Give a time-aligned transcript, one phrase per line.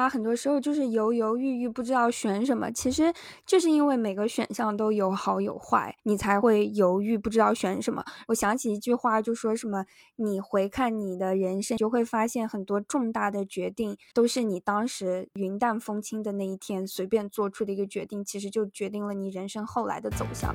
[0.00, 2.70] 他，很多时候就是犹犹豫豫，不知道选什么。
[2.72, 3.12] 其实
[3.44, 8.02] 就是因为每个选项都有好有坏，你才会犹豫，不知道选什么。
[8.28, 9.84] 我想起一句话，就说什么：
[10.16, 20.54] 你回看你的人生，就会发现很多重大的决定都是你当时云淡风轻的那一天随便做出的一个决定，其实就决定了你人生后来的走向。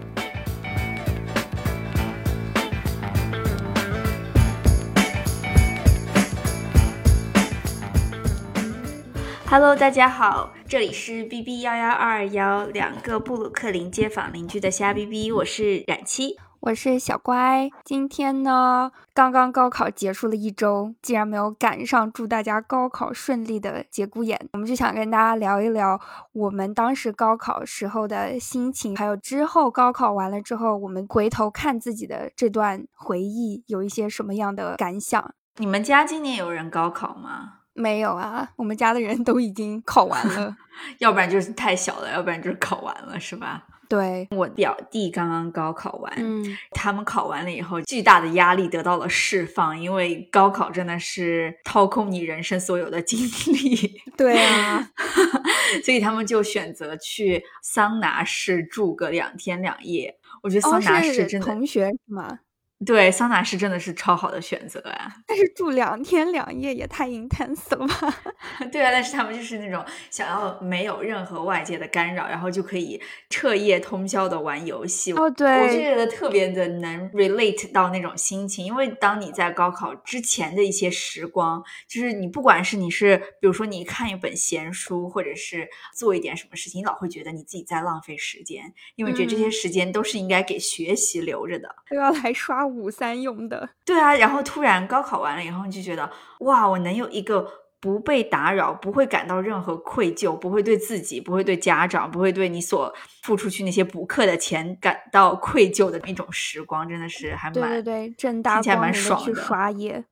[9.57, 17.69] Hello，大家好，这里是 B B 幺幺二幺两个布鲁克林街坊邻居的瞎 B B，我是冉七，我是小乖。
[17.85, 25.97] 今天呢，刚刚高考结束了一周，竟然没有赶上祝大家高考顺利的节骨眼，我们就想跟大家聊一聊
[26.33, 35.33] 我们当时高考时候的心情，还有之后高考完了之后，我们回头看自己的这段回忆，有一些什么样的感想？
[35.55, 37.59] 你们家今年有人高考吗？
[37.75, 40.55] 没有啊，我们家的人都已经考完了，
[40.99, 43.65] 要不然就是太小了，要不然就是考完了，是吧？
[43.87, 53.19] 对，我表弟刚刚高考完，嗯，他们考完了以后，巨大的压力得到了释放，因为高考真的是掏空你人生所有的精
[53.53, 54.89] 力，对啊，
[55.85, 60.17] 所以他们就选择去桑拿室住个两天两夜。
[60.41, 62.39] 我觉得桑拿室真的同学是吗？
[62.85, 65.15] 对，桑拿是真的是超好的选择呀！
[65.25, 68.23] 但是住两天两夜也太 intense 了吧？
[68.69, 75.13] 对啊，但是他们就是那种想要没有任何外界的干扰，然后就可以彻夜通宵的玩游戏。
[75.13, 85.65] 哦，对，我就觉得特别的能 relate 到那种心情，因为当你在高考之前的一些时光，就是你不管是你是比如说你看一本闲书，或者是
[85.95, 92.64] 做一点什么事情，你老会觉得你自己在浪费时间，因为觉得这些时间都是应该给学习留着的，都要来刷。
[92.65, 97.45] 五三用的，对啊，然后突然高考完了以后，你就觉得哇，我能有一个
[97.79, 110.03] 不被打扰，不会感到任何愧疚，不会对自己，不会对家长，不会对你所付出去那些补课的钱感到愧疚的那种时光，真的是还蛮对对对，正大光明的去刷夜。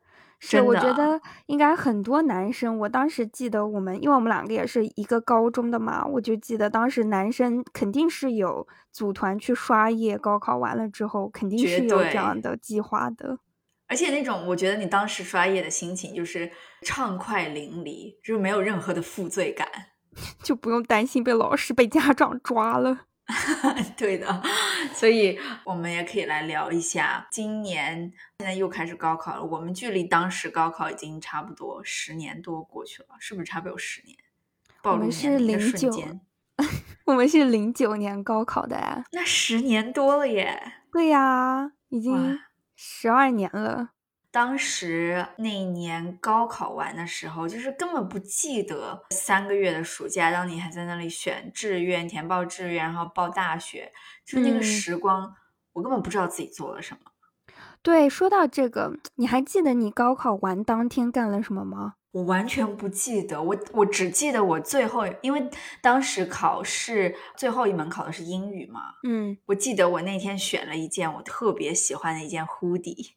[0.46, 2.78] 是，我觉得应该很多男生。
[2.80, 10.18] 我当时记得我们，因为我们两个也是一个高中的嘛，我就记得当时男生肯定是有组团去刷夜。
[10.18, 13.40] 高考完了之后，肯定是有这样的计划的。
[13.88, 16.52] 而且那种，我觉得你当时刷夜的心情就是
[16.82, 19.66] 畅快淋漓，就是没有任何的负罪感，
[20.44, 23.06] 就不用担心被老师、被家长抓了。
[23.98, 24.42] 对的，
[24.94, 29.44] 所以我们也可以来聊一下，今年现在又开始高考了。
[29.44, 34.18] 我们距离当时高考已经差不多十年多过去了，是不是差不多有十年？
[34.82, 36.22] 暴露年龄的瞬间，
[37.06, 40.74] 我们是零九年高考的呀，那十年多了耶。
[40.92, 42.40] 对呀，已经
[42.76, 43.92] 十二年了。
[44.34, 53.94] 当时那一年高考完的时候，就是根本不记得三个月的暑假，当你还在那里选志愿、填报志愿，然后报大学，
[54.26, 55.32] 就是那个时光，
[55.74, 57.12] 我根本不知道自己做了什么。
[57.84, 61.94] 对，说到这个，你还记得你高考完当天干了什么吗？
[62.14, 65.50] 我完全不记得，我我只记得我最后，因为
[65.82, 73.14] 当时考试最后一门考的是英语嘛，嗯，我记得我那天选了一件我特别喜欢的一件 hoodie，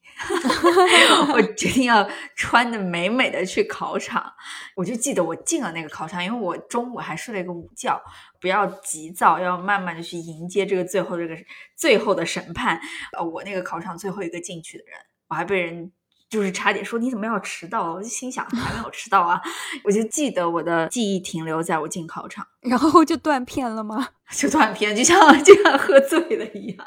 [1.34, 4.32] 我决定要穿的美美的去考场，
[4.74, 8.00] 我就记得我进了那个考场，因为我中午还睡了一个午觉，
[8.40, 11.36] 不要急躁，要慢慢的去迎接这个最后这个
[11.76, 12.80] 最后的审判，
[13.12, 15.92] 呃，我那个考场最后一个进去的人，我还被人。
[16.28, 17.94] 就是差点说你怎么要迟到？
[17.94, 19.40] 我就心想还没有迟到啊！
[19.84, 24.08] 我就记得我的记忆停留在我进考场，然后就断片了吗？
[24.34, 26.86] 就断片，就像就像喝醉了一样，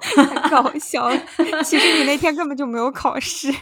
[0.00, 1.16] 太搞笑了。
[1.62, 3.52] 其实你那天根本就没有考试。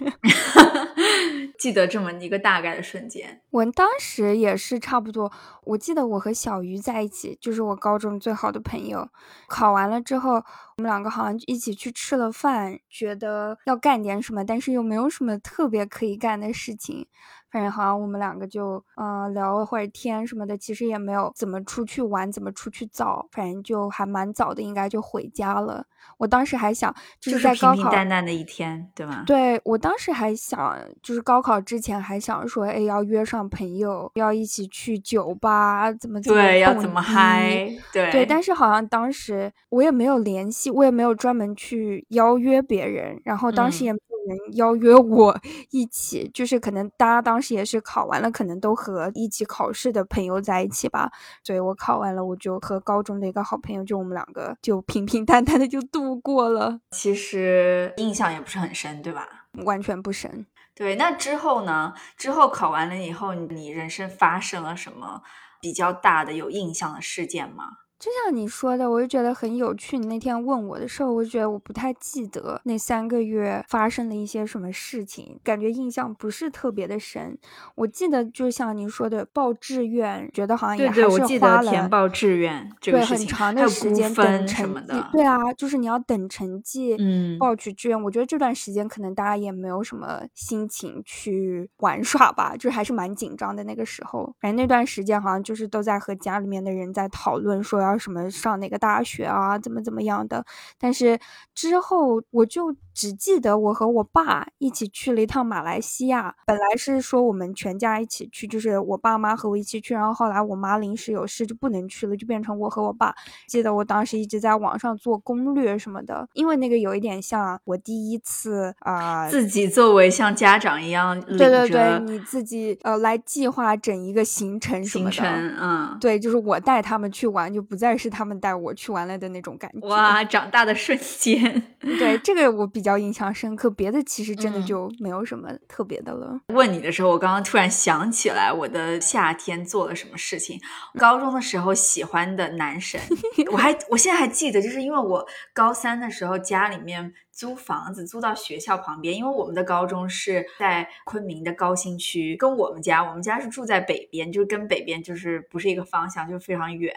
[1.59, 5.31] 记得这么一个大概的瞬间，我当时也是差不多。
[5.63, 9.09] 我记得我和小鱼在一起，就是我高中最好的朋友。
[9.49, 17.07] 考完了之后，我们两个好像一起去吃了饭，觉得要干点什么，但是又没有什么特别可以干的事情。
[17.55, 25.87] 反正好像我们两个就嗯聊了会儿天什么的，其实也没有怎么出去玩，怎么出去早，反正就还蛮早的，应该就回家了。
[26.19, 29.23] 我当时还想，就是在高考平平淡淡的一天，对吗？
[29.25, 38.27] 对我当时还想，就是高考之前还想说，哎，要约上朋友，要一起去酒吧，怎么怎么对，要怎么嗨，对对。
[38.27, 43.95] 但是好像当时我也没有联系，我也没有专门去邀约别人，然后当时也。
[44.27, 45.39] 人邀约我
[45.71, 51.11] 一起，就是可能大家当时也是考完了，可能都和一起考试的朋友在一起吧。
[51.43, 56.81] 所以我考完了，我就和高中的一个好朋友，就我们两个就平平淡淡的就度过了。
[56.91, 59.47] 其实印象也不是很深，对吧？
[59.65, 60.47] 完全不深。
[60.75, 61.95] 对，那之后呢？
[62.17, 65.23] 之后考完了以后，你人生发生了什么
[65.61, 67.65] 比较大的有印象的事件吗？
[67.99, 69.99] 就像你说的，我就觉得很有趣。
[69.99, 77.39] 你那天问我的时候，我就觉得我不太记得那三个月发生了一些什么事情，感觉印象不是特别的深。
[77.77, 81.17] 我记得就像你说的报志愿，觉得好像也还是花了。
[81.17, 84.93] 对对，我记得填报志愿这个事情，很长的时间等成绩。
[85.13, 88.03] 对啊，就是你要等成绩，嗯，报取志愿。
[88.03, 94.35] 我觉得这段时间可能大家也没有什么心情去玩耍吧，就还是蛮紧张的那个时候。
[94.41, 97.97] 反正那段时间好像就是都在和家里面的人在讨论说要。
[97.99, 99.59] 什么上哪个大学啊？
[99.59, 100.45] 怎么怎么样的？
[100.79, 101.19] 但是
[101.55, 106.35] 之后我就只记得我和我爸一起去了一趟马来西亚。
[106.47, 109.93] 本来是说我们全家一起去，就是我爸妈和我一起去。
[109.93, 113.15] 然后后来我妈临时有事就不能去了，就变成我和我爸。
[113.49, 125.11] 记得我当时一直在网上做攻略什么的，因为那个有一点像我第一次啊，自己作为像家长一样，对对对，你自己呃来计划整一个行程什么的。
[125.11, 129.89] 行程，嗯，对，就是我带他们去玩，就不再是他们带我去玩了的那种感觉。
[129.89, 133.69] 哇，长大的瞬间，对这个我比较印象深刻。
[133.69, 136.39] 别的其实真的就没有什么特别的了。
[136.55, 140.61] 问你的时候，我刚刚突然想起来，我的夏天做了什么事情。
[140.99, 143.01] 高中的时候喜欢的男神，
[143.51, 147.13] 我还我现在还记得，就是因为我高三的时候家里面。
[147.35, 156.95] 租房子租到学校旁边，因为我们的高中是在昆明的高新区，跟我们家，我们家是住在北边，就是跟北边就是不是一个方向，就非常远，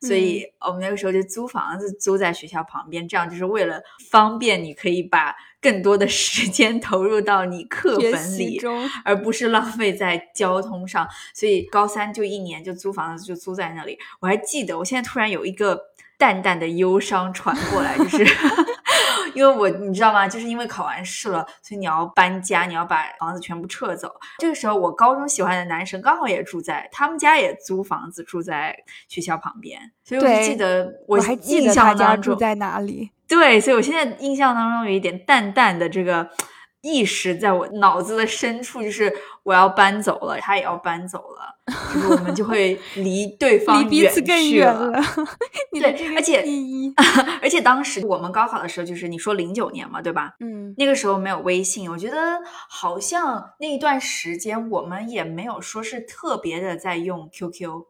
[0.00, 8.60] 所以我们那个时候就租房子租在学校旁边，这样就是为了方便你可以把更多的时间投入到你课本里，
[9.04, 13.98] 而不是浪费在交通上，所以高三就一年就租房子就租在那里。
[14.20, 15.80] 我还记得，我现在突然有一个
[16.16, 18.24] 淡淡的忧伤传过来，就是。
[19.34, 20.28] 因为我你知道吗？
[20.28, 24.12] 就是因为考完试了，所以你要搬家，你要把房子全部撤走。
[24.38, 28.76] 这个时候，我高中喜欢的男生刚好也住在他们家，也租房子住在
[29.08, 33.10] 学校旁边，所以我就记得我还记得他家住在哪里。
[33.26, 36.28] 对，所以我现在印象当中有一点淡淡的这个。
[36.82, 39.12] 意识在我脑子的深处，就是
[39.42, 41.54] 我要搬走了，他也要搬走了，
[41.94, 44.92] 就是我们就会离对方离彼此更远了。
[45.72, 46.44] 对，而且
[47.42, 50.34] 而且当时我们高考的时候，就是你说零九年嘛，对吧？
[50.40, 57.89] 嗯，那个时候没有微信，我觉得好像那一段时间我们也没有说是特别的在用 QQ。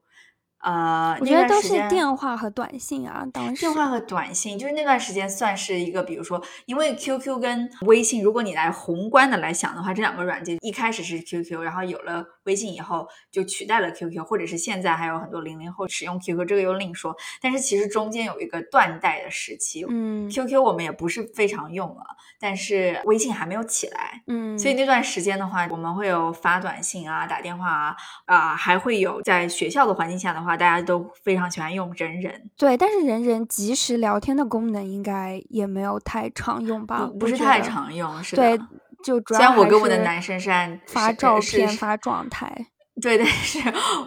[0.61, 3.27] 呃，我觉得都是电话和短信啊。
[3.33, 17.17] 当时电话和短信就是那段时间算是一个，比如说，因为 QQ 跟微信，如果你来宏观的来想的话，这两个软件一开始是 QQ，然后有了微信以后就取代了 QQ，或者是现在还有很多零零后使用 QQ，这个又另说。
[17.41, 22.05] 但是其实中间有一个断代的时期，嗯，QQ 我们也不是非常用了，
[22.39, 27.97] 但是微信还没有起来，嗯，所以那段时间的话，我们会有发短信啊、打电话啊，
[28.27, 30.50] 啊，还会有在学校的环境下的话。
[30.57, 37.11] 大家都非常喜欢用人人，对，但是人人即时聊天的功能应该也没有太常用吧？
[37.19, 38.57] 不是太常用，是的。
[38.57, 38.65] 对，
[39.03, 42.67] 就主要虽然我跟我的男生是按发照片、发状态，
[43.01, 43.59] 对，但是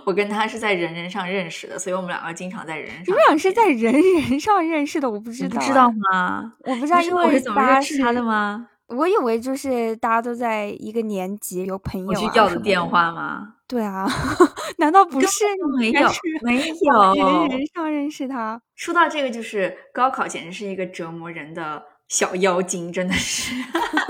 [0.06, 3.06] 我跟他是在人人上认识的，所以我们两个经常在人人上。
[3.08, 5.10] 你们俩是在人人上认识的？
[5.10, 6.54] 我不知道，不知道吗？
[6.66, 8.68] 我不知道，因为我是怎么认识他的吗？
[8.88, 13.56] 我以为就是大家都在一个年级，有朋友啊去要的电话吗？
[13.74, 14.08] 对啊，
[14.78, 15.44] 难道不是？
[15.80, 16.08] 没有，
[16.44, 17.48] 没有。
[17.48, 18.62] 人人上认识他。
[18.76, 23.52] 说到这个，就是高考简直是一个折磨人的小妖精，真的是。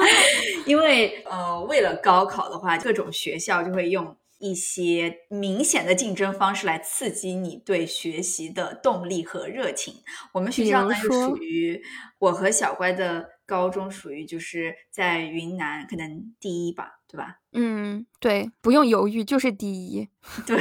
[0.67, 9.95] 因为呃，为了高考的话，各种学校就会用一些明显的竞争方式来刺激你对学习的动力和热情。
[10.33, 11.81] 我们学校呢，就属于
[12.19, 13.29] 我和小乖的。
[13.45, 17.38] 高中属于就是在云南可能第一吧，对吧？
[17.51, 20.10] 嗯，对，不用犹豫就是第一。
[20.48, 20.60] 对，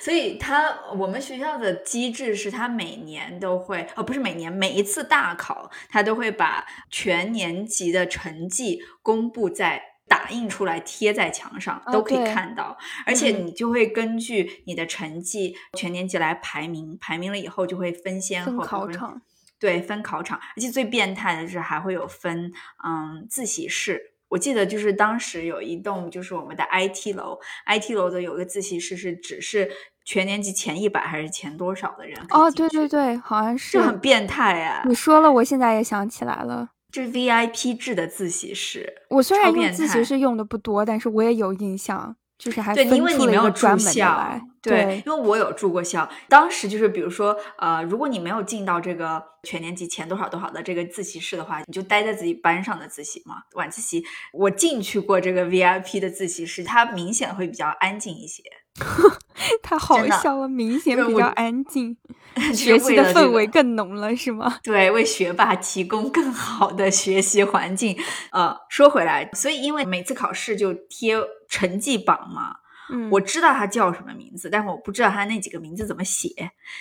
[0.00, 12.76] 所以他我们学校的机制是，他每年都会，哦，不是每年，每一次大考，他都会把全年级的成绩公布在打印出来贴在墙上，都可以看到。
[13.06, 18.64] 而且你就会根据你的成绩全年级来排名，排名了以后就会分先后。
[18.64, 19.22] 考场。
[19.60, 22.52] 对，分考场，而且最变态的是还会有分，
[22.84, 24.11] 嗯，自习室。
[24.32, 29.70] 我记得就是当时有一栋就是我们的 IT 楼，IT 楼的有个自习室是只是
[30.06, 34.82] 全年级前一百还是前多少的人哦，对对对，好像是，就很变态呀。
[34.86, 39.02] 你说了，我现在也想起来了，这是 VIP 制的自习室。
[39.10, 42.16] 我虽然用自习室用的不多，但是我也有印象。
[42.42, 46.10] 就是还对，因为你没有住校，对，因为我有住过校。
[46.28, 53.36] 当时就是比如说，呃，如果你没有进到这个全年级前多少多少的这个自习室的话，你就待在自己班上的自习嘛。
[53.52, 58.42] 晚自习我进去过这个 VIP 的自习室，它明显会比较安静一些。
[59.62, 61.96] 太好笑了，明显比较安静，
[62.54, 64.58] 学习的氛围更浓了，是吗？
[64.64, 67.96] 对，为学霸提供更好的学习环境。
[68.30, 71.16] 呃，说回来，所以因为每次考试就贴
[71.48, 72.56] 成绩榜嘛，
[72.90, 76.28] 嗯，我知道他叫什么名字，但是我不知道他那几个名字怎么写。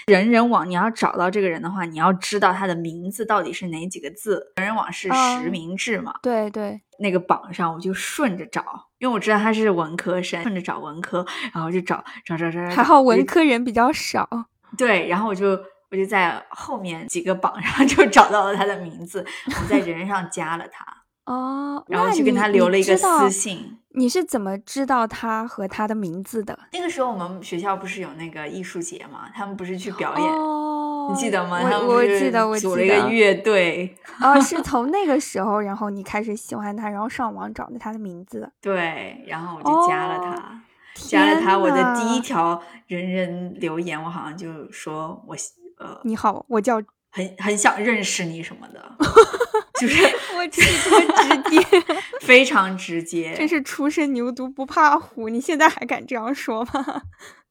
[0.07, 4.51] 人人网你要找到这个人的话，你要知道他的名字到底是哪几个字。
[4.55, 6.13] 人人网是实名制嘛？
[6.21, 6.81] 对对。
[6.99, 8.63] 那个榜上，我就顺着找，
[8.99, 14.27] 因为我知道他是文科生，顺着找文科，然后就找找找找，还好文科人比较少。
[14.77, 20.85] 对，然后我就我就在后面几个榜上 就找到了他的名字，我在人上加了他。
[21.31, 23.77] 哦，然后去跟他留了一个私信。
[23.93, 26.57] 你是怎么知道他和他的名字的？
[26.71, 30.27] 那个时候我们学校不是有那个艺术节嘛，他们不是去表演。
[30.33, 30.67] 哦
[31.09, 31.59] 你记得吗？
[31.63, 33.93] 我我记得，我组了一个乐队。
[34.21, 38.49] 哦，是 从那个时候，然后你开始喜欢他，然后上网找的他的名字。
[38.61, 40.61] 对，然后我就加了他，
[40.93, 41.57] 加了他。
[41.57, 45.35] 我的第一条人人留言，我好像就说我
[45.79, 46.79] 呃，你好，我叫
[47.11, 48.95] 很很想认识你什么的，
[49.79, 50.03] 就是
[50.35, 51.83] 我这么直接，
[52.21, 55.27] 非常直接，真是初生牛犊不怕虎。
[55.29, 57.01] 你现在还敢这样说吗？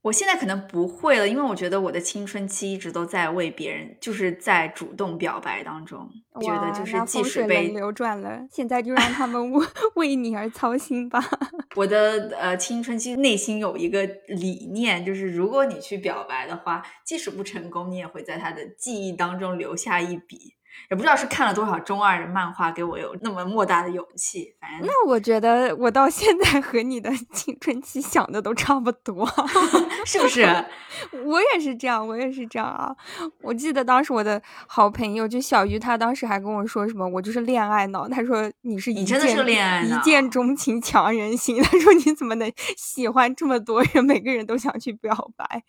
[0.02, 6.08] 我现在可能不会了，因为我觉得我的青春期一直都在为别人，就是在主动表白当中，
[6.40, 9.66] 觉得就是即使被流转了，现在就让他们为
[9.96, 11.22] 为你而操心吧。
[11.76, 20.54] 我的呃青春期内心有一个理念，就是如果你去表白的话，即使不成功，你也会在他的记忆当中留下一笔。
[20.88, 24.54] 也不知道是看了多少中二的漫画，给我有那么莫大的勇气。
[24.60, 29.26] 反正那我觉得我到现在和你的青春期想的都差不多，
[30.06, 30.42] 是不是？
[31.24, 32.94] 我也是这样，我也是这样啊！
[33.42, 38.08] 我记得当时我的好朋友就小鱼，他当时还跟我说什么，我就是恋爱脑。
[38.08, 41.62] 他说你是你真的是恋爱脑一见钟情强人心。
[41.62, 45.62] 他说你怎么能喜欢这么多人，每个人都想去表白？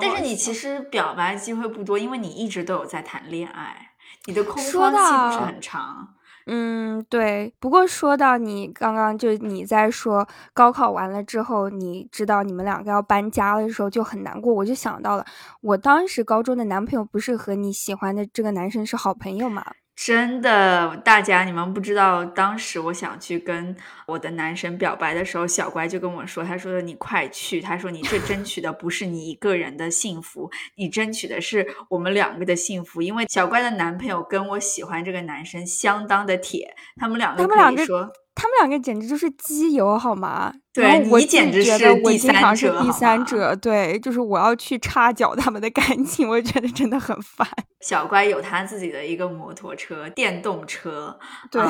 [0.00, 3.91] 但是你其实表白机会不多，因为你一直都有在谈恋爱。
[4.26, 6.08] 你的空窗期不是很长，
[6.46, 7.52] 嗯，对。
[7.58, 15.24] 不过说到你刚刚就你在说高考完了之后，你知道你们两个要搬家的时候就很难过，我就想到了
[15.60, 19.64] 我当时高中的男朋友不是和你喜欢的这个男生是好朋友吗？
[20.04, 33.00] 真的，大家你们不知道，当时我想去跟我的男神表白的时候，小乖就跟我说：“他说你快去，他说你这争取的不是你一个人的幸福，你争取的是我们两个的幸福。
[33.00, 40.52] 因为小乖的男朋友跟我喜欢这个男生相当的铁，他们两个可以说。”他们两个简直就是基友，好吗？
[40.72, 43.54] 对你简直是第三者，第三者。
[43.56, 47.46] 对，就是我要去插脚他们的感情，我觉得真的很烦。
[47.80, 51.18] 小乖有他自己的一个摩托车，电动车。
[51.50, 51.62] 对。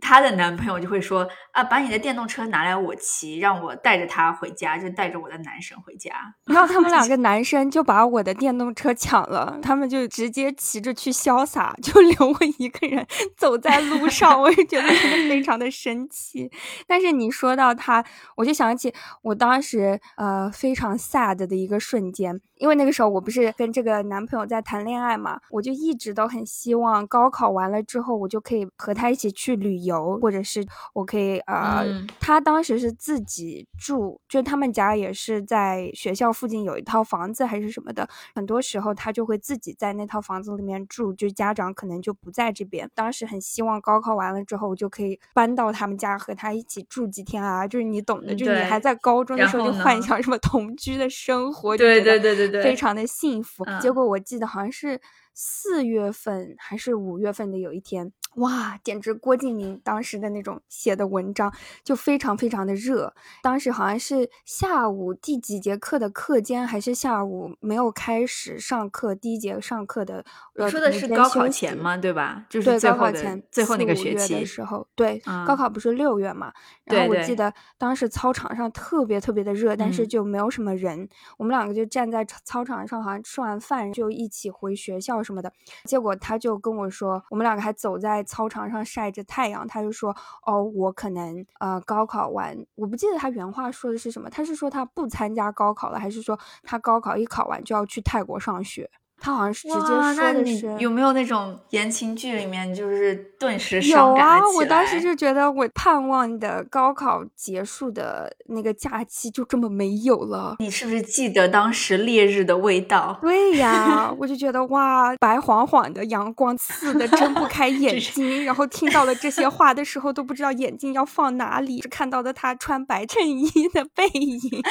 [0.00, 6.12] 她的男朋友就会说啊，把你的电动车拿来我骑，让我带着他回家，就带着我的男神回家。
[6.46, 14.38] 然后他们两个男生就把我的电动车抢了，他们就直接骑着去潇洒， 就留我一个人走在路上。
[14.40, 16.50] 我也觉得真的非常的生气。
[16.86, 18.04] 但是你说到他，
[18.36, 22.40] 我就想起我当时呃非常 sad 的一个瞬间。
[22.58, 31.84] 因为那个时候我不是跟这个男朋友在谈恋爱嘛，我就一直都很希望高考完了之后，我就可以和他一起去旅游，或者是我可以呃，
[32.18, 42.90] 他当时是自己住，就他们家也是在学校附近有一套房子还是什么的，很多时候他就会自己在那套房子里面住，就家长可能就不在这边。
[42.94, 52.45] 当时很希望高考完了之后，我就可以搬到他们家和他一起住几天啊，就是你懂的，就是你还在高中的时候就幻想什么同居的生活，对对对对。
[52.62, 55.00] 非常的幸福，结果我记得好像是
[55.34, 58.12] 四月份还是五月份的有一天。
[58.36, 61.50] 哇，简直郭敬明当时的那种写的文章
[61.82, 63.14] 就非常非常的热。
[63.42, 70.22] 当时好像是下午第几节课的课间，还是下午没有开始上课第一节上课的。
[70.54, 71.96] 你说的是高考前吗？
[71.96, 72.44] 对吧？
[72.50, 74.86] 就是高考前最后那个学期的时候。
[74.94, 76.52] 对，高考不是六月嘛？
[76.84, 81.08] 然后我记得当时操场上特别特别的热，但是就没有什么人。
[81.38, 85.50] 我们两个就站在操场上，好像吃完饭就一起回学校什么的。
[85.84, 88.25] 结果他就跟我说，我们两个还走在。
[88.26, 90.14] 操场上晒着太阳，他就说
[90.44, 94.28] ：“哦，我可能呃高考完，我不记得他原话说的是什么。
[94.28, 98.90] 他是说他不参加高考了，还是说他高考一考完就要去泰国上学？
[99.18, 104.38] 他好像是直接说的是有没有那种言情剧里面就是顿时有啊？
[104.56, 110.56] 我当时就觉得我盼望的高考结束的那个假期就这么没有了。
[110.58, 113.18] 你是不是记得当时烈日的味道？
[113.22, 124.40] 对呀， 我就觉得哇，白晃晃的阳光刺的睁不开 眼睛，然后听到了这些话的时候都不知道眼睛要放哪里，只看到了他穿白衬衣的背影。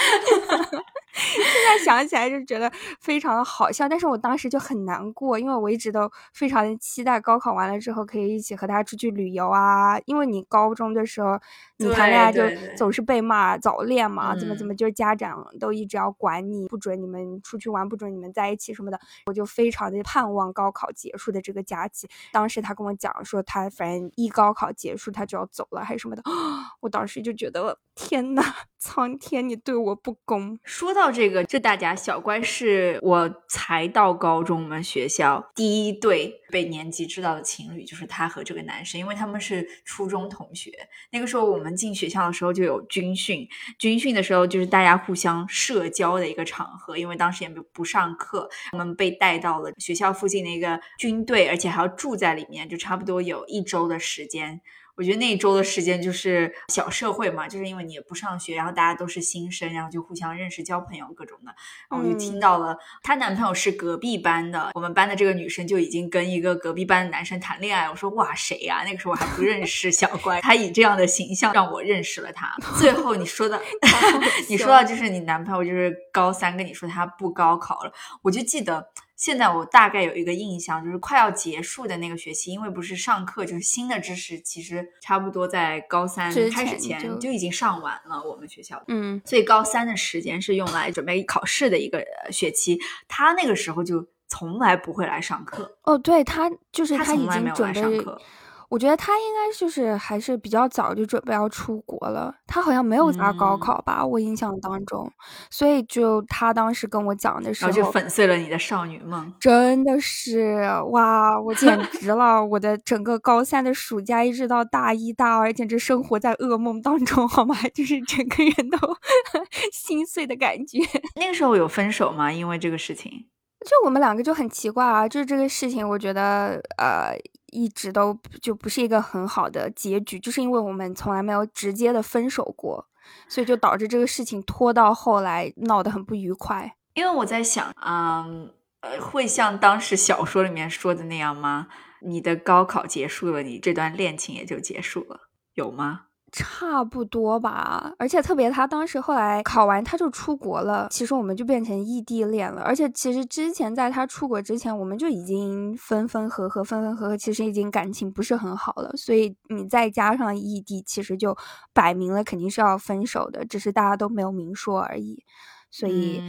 [1.16, 2.70] 现在想起来就觉得
[3.00, 9.98] 非常的好笑，但是我当时就很难过，因为我一直都非常的期待高考完了之后可以一起和他出去旅游啊。
[10.06, 11.40] 因为你高中的时候
[11.78, 12.44] 你谈恋爱就
[12.76, 19.00] 总是被骂早恋嘛，怎么怎么就是家长都一直要管你，不准你们出去玩，不准你们在一起什么的。
[19.28, 22.10] 我就非常的盼望高考结束的这个假期。
[22.34, 26.24] 当时他跟我讲说他反正一高考结束他就要走了还是什么的，
[26.82, 28.44] 我当时就觉得天呐，
[28.78, 30.60] 苍天你对我不公。
[30.66, 31.05] 说到。
[31.12, 40.72] 这个就大家小乖是我才到高中，我们学校第一对被年级知道的情侣就是他和这个男生，因为他们是初中同学。
[41.12, 43.48] 那个时候我们进学校的时候就有军训，
[43.78, 54.62] 军训的时候就是大家互相社交的一个场合，因为当时也不上课，我们被带到了学校附近的一个军队，而且还要住在里面，就差不多有一周的时间。
[54.96, 61.54] 我觉得那一周的时间就是小社会嘛，就是因为你也不上学，然后大家都是新生，然后就互相认识、交朋友各种的。
[61.90, 67.90] 然后我就听到了她男朋友是隔壁班的，我们班的这个女生就已经跟一个隔壁班的男生谈恋爱。
[67.90, 68.84] 我说哇，谁呀？
[68.86, 72.56] 那个时候我还不认识小乖，她以这样的形象让我认识了她。
[72.78, 73.62] 最后你说的，
[74.48, 78.88] 你说到就是你男朋友就是高三跟你说他不高考了，我就记得。
[79.16, 88.22] 现在我大概有一个印象，就是快要结束的那个学期，因为不是上课，就是新的知识，其实差不多在高三开始前就已经上完了。
[88.24, 92.78] 我们学校，嗯，所以高三的时间是用来准备考试的一个学期。
[93.08, 95.78] 他那个时候就从来不会来上课。
[95.84, 98.22] 哦，对他就是他已经准备上课。
[98.70, 105.12] 我觉得他应该就是还是比较早就准备要出国了，他好像没有咋高考吧，我印象当中，
[105.50, 117.56] 所以就他当时跟我讲的时候，就粉碎了你的少女梦，真的是哇，我简 直了，我的整个高三的暑假一直到大一大二，简直生活在噩梦当中，好吗？
[117.74, 118.78] 就是整个人都
[119.72, 120.80] 心碎的感觉。
[121.16, 122.32] 那个时候有分手吗？
[122.32, 123.28] 因为这个事情？
[123.66, 127.16] 就我们两个就很奇怪啊，就是这个事情，我觉得呃。
[127.56, 132.86] 一直都就不是一个很好的结局，就是因为我们从来没有直接的分手过，
[133.30, 136.76] 所以就导致这个事情拖到后来闹得很不愉快。
[136.96, 141.68] 因为我在想，嗯，呃，会像当时小说里面说的那样吗？
[142.02, 146.05] 你的高考结束了，你这段恋情也就结束了，有吗？
[146.38, 152.62] 差不多吧，而且特别他当时后来考完他就出国了，其实我们就变成异地恋了。
[152.62, 158.92] 而且其实之前在他出国之前，我们就已经分分合合，分分合合，其实已经感情不是很好了。
[158.98, 161.38] 所以你再加上异地，其实就
[161.74, 165.24] 摆明了肯定是要分手的，只是大家都没有明说而已。
[165.72, 166.22] 所以。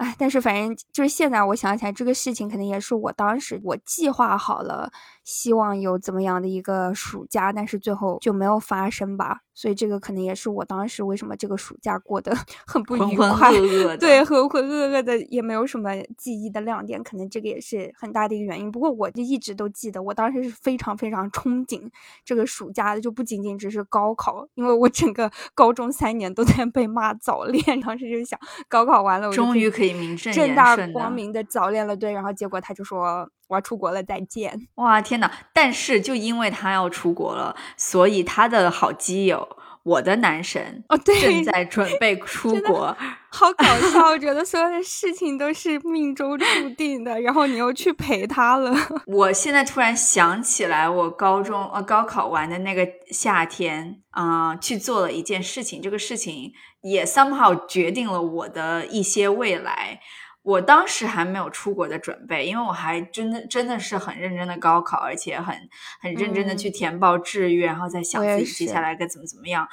[0.00, 4.90] 哎，但是反正就是现在我想起来这个事情，肯定也是我当时我计划好了，
[5.24, 9.40] 希望有怎么样的一个暑假，但是最后就没有发生吧。
[9.60, 12.34] 所以这个可能也是我当时为什么这个暑假过得
[12.66, 13.52] 很不愉快，
[13.98, 18.72] 对，浑浑噩噩的，也没有什么记忆的亮点，可能这个也是很大的一个原因。
[18.72, 21.90] 不过我就一直都记得，我当时是非常非常憧憬
[22.24, 32.10] 这个暑假的，就不仅仅只是高考，因为我整个高中三年都在被骂早恋，当时就想高考完了，我终于可以名正正大光明的早恋了，对。
[32.10, 34.68] 然后结果他就说我要出国了，再见。
[34.76, 35.30] 哇，天呐！
[35.52, 39.56] 但是就因为他要出国了，所以他的好基友。
[39.82, 42.94] 我的男神哦，对，正在准备 出国，
[43.30, 44.08] 好搞 笑！
[44.08, 46.44] 我觉得所有的事情都是命中注
[46.76, 48.76] 定的，然后你又去陪他了。
[49.08, 59.98] 我现在突然想起来，我高中呃高考完的那个夏天啊，去做了一件事情，这个事情也 somehow 决定了我的一些未来。
[60.42, 65.54] 我当时还没有出国的准备，因为我还真的真的是很认真的高考，而且很
[66.00, 69.68] 很认真的去填报志愿，然后再想自己接下来该怎么怎么样。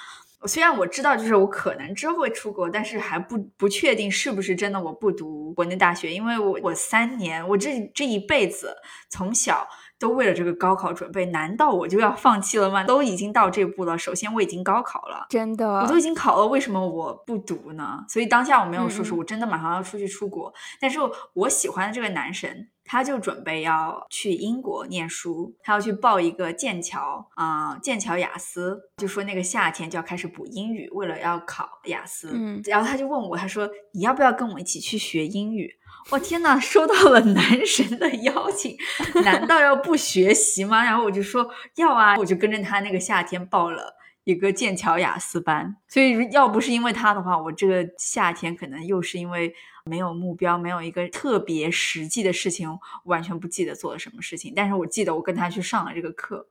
[0.45, 8.75] 虽然我知道就是我可能之后会出国，但是还不不确定是不是真的我不读国内大学，因为我我三年我这这一辈子
[9.09, 9.67] 从小。
[9.99, 12.83] 都为了这个高考准备，难道我就要放弃了吗？
[12.83, 18.05] 都已经到这步了，首先我已经高考了，真的，我都已经考了，为什么我不读呢？
[18.07, 20.99] 所以当下我没有说是我真的马上要出去出国，但是
[21.33, 35.73] 我喜欢的这个男神，他就准备要去英国念书，他要去报一个剑桥啊，剑桥雅思，就说那个夏天就要开始补英语，为了要考雅思，嗯，然后他就问我，他说你要不要跟我一起去学英语？
[36.09, 38.77] 我天呐，收到了男神的邀请，
[39.25, 40.81] 难道要不学习吗？
[40.83, 43.93] 然后我就说要啊，我就跟着他那个夏天报了
[44.23, 45.75] 一个剑桥雅思班。
[45.89, 52.69] 所以要不是因为他的话，我这个夏天可能又是因为没有目标，没有一个特别实际的事情，
[53.03, 54.53] 完全不记得做了什么事情。
[54.55, 56.47] 但是我记得我跟他去上了这个课。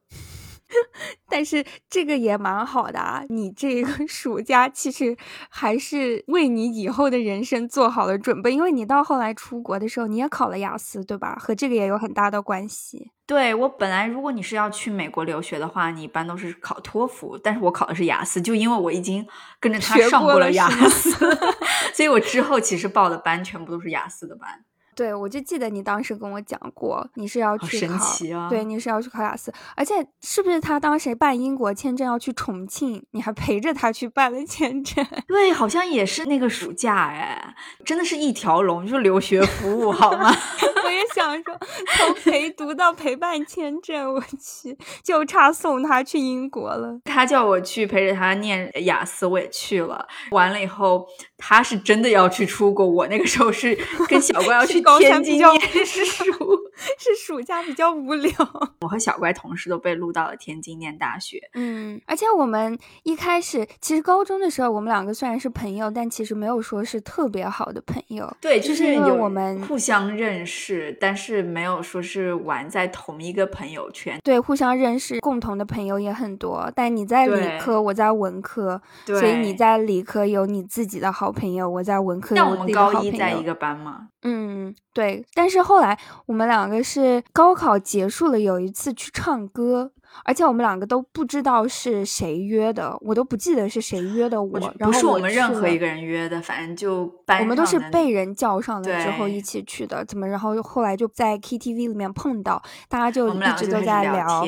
[1.29, 3.23] 但是这个也蛮好的啊！
[3.29, 5.17] 你这个 暑假其实
[5.49, 11.37] 还是为你以后的人生做好了准备，因为你到后来出国的时候，你也考了雅思，对吧？
[11.41, 13.11] 和这个也有很大的关系。
[13.27, 19.27] 对我本来，如果你是要去美国留学的话，你一般都是考托福，但是我考的是雅思，就因为我已经
[19.59, 21.11] 跟着他上过了雅思，
[21.93, 24.65] 所以我之后其实报的班全部都是雅思的班。
[24.97, 35.07] 对，我就记得你当时跟我讲过，你是要去考，对，你是要去考雅思，而且是不是他当时办英国签证要去重庆，你还陪着他去办了签证？
[35.29, 37.55] 对，好像也是那个暑假，哎，
[37.85, 40.35] 真的是一条龙，就是留学服务，好吗？
[40.87, 41.59] 我也想说，
[41.99, 46.99] 从陪读到陪伴签证，我去，就差送他去英国了。
[47.05, 50.07] 他叫我去陪着他念雅思，我也去了。
[50.31, 51.07] 完了以后，
[51.37, 53.77] 他是真的要去出国，我那个时候是
[54.09, 54.86] 跟小 关要去。
[54.99, 56.66] 天津念书
[56.99, 58.33] 是暑假比较无聊。
[58.81, 61.41] 我和小乖同时都被录到了天津念大学。
[61.55, 68.31] 嗯，而且我们一开始其实高中的时候，我们两个虽然是朋友，但其实没有说是特别好的朋友。
[68.41, 74.19] 对，就是因为我们互相认识，但是没有说是玩在同一个朋友圈。
[74.23, 76.71] 对，互相认识，共同的朋友也很多。
[76.75, 84.09] 但你在理科，我在文科，所以你在理科有你自己的好朋友，我在文科有我们高一在一个班吗？
[84.23, 84.75] 嗯。
[84.97, 89.93] 对，但是后来我们两个是高考结束了，有一次去唱歌。
[90.25, 94.59] 而且我们两个都不知道是谁约的，我都不记得是谁约的我。
[94.79, 97.03] 然后不是我们任何一个人约的，反正就
[97.41, 100.05] 我们都是被人叫上了之后一起去的。
[100.05, 100.27] 怎么？
[100.27, 104.47] 然后后来就在 KTV 里面碰到，大家就一直都在聊。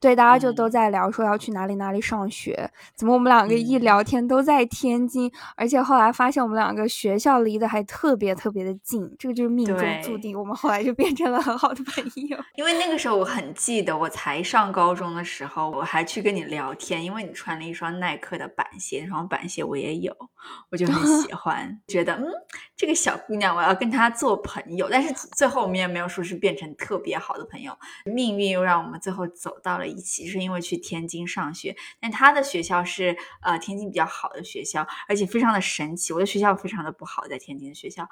[0.00, 2.70] 对，大家就都在聊说要去哪里哪里上学。
[2.94, 5.30] 怎么我们两个一聊天都在天津？
[5.56, 10.38] 而且后来发现我们两个学校离得还特别特别的近，这个就是命中注定。
[10.38, 12.36] 我们后来就变成了很好的朋友。
[12.56, 15.04] 因为那个时候我很记得，我才上高中。
[15.04, 20.16] 中的时候，我还去跟你聊天，因为你穿了一双耐克的板鞋，那双板鞋我也有，
[20.70, 22.24] 我就很喜 欢，觉得嗯，
[22.74, 24.88] 这个小姑娘我要跟她做朋友。
[24.90, 27.76] 但是最后我们也没有说是变成特别好的朋友，
[28.06, 31.76] 命运又让我们最后走到了一起，是因为去天津上学。
[32.00, 36.14] 但她的学校是呃天津比较好的学校，而且非常的神奇。
[36.14, 38.08] 我的学校非常的不好，在天津的学校，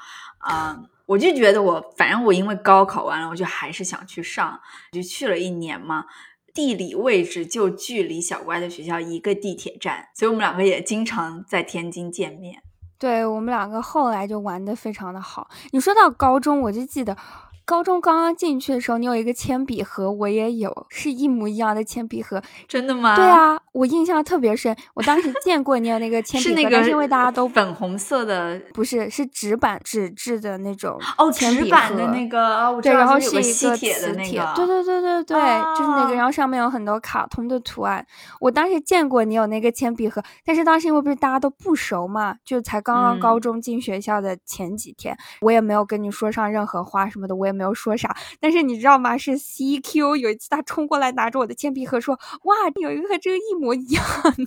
[0.46, 0.86] 嗯。
[1.04, 4.58] 我就觉得我反正我因为高考完了，我就还是想去上，
[4.92, 6.06] 就去了一年嘛。
[6.54, 12.62] 地理位置就距离小乖的学校一个地铁站，所以我们两个也经常在天津见面。
[12.98, 15.48] 对我们两个后来就玩的非常的好。
[15.72, 17.16] 你说到高中，我就记得。
[17.64, 22.42] 高中刚刚进去的时候，你有一个铅笔盒，我也有，是一模一样的铅笔盒。
[22.66, 23.14] 真的吗？
[23.16, 24.76] 对啊，我印象特别深。
[24.94, 35.36] 我当时见过你有那个 铅笔盒，但是因为大家都粉红色的，不是，是纸板纸质的那种哦，纸板的那个，对，然后是一个磁铁的那个，对对对对对，
[35.76, 38.04] 就是那个，然后上面有很多卡通的图案。
[38.40, 48.14] 我当时见过你有那个铅笔盒，但是当时因为不是大家都不熟嘛，就才刚刚高中进学校的前几天，我也没有跟你说上任何话什么的，我也没有说啥。
[48.40, 49.16] 但是你知道吗？
[49.18, 54.04] 是 CQ 有一次他冲过来拿着我的铅笔盒说：“哇，有一个和这个一模一样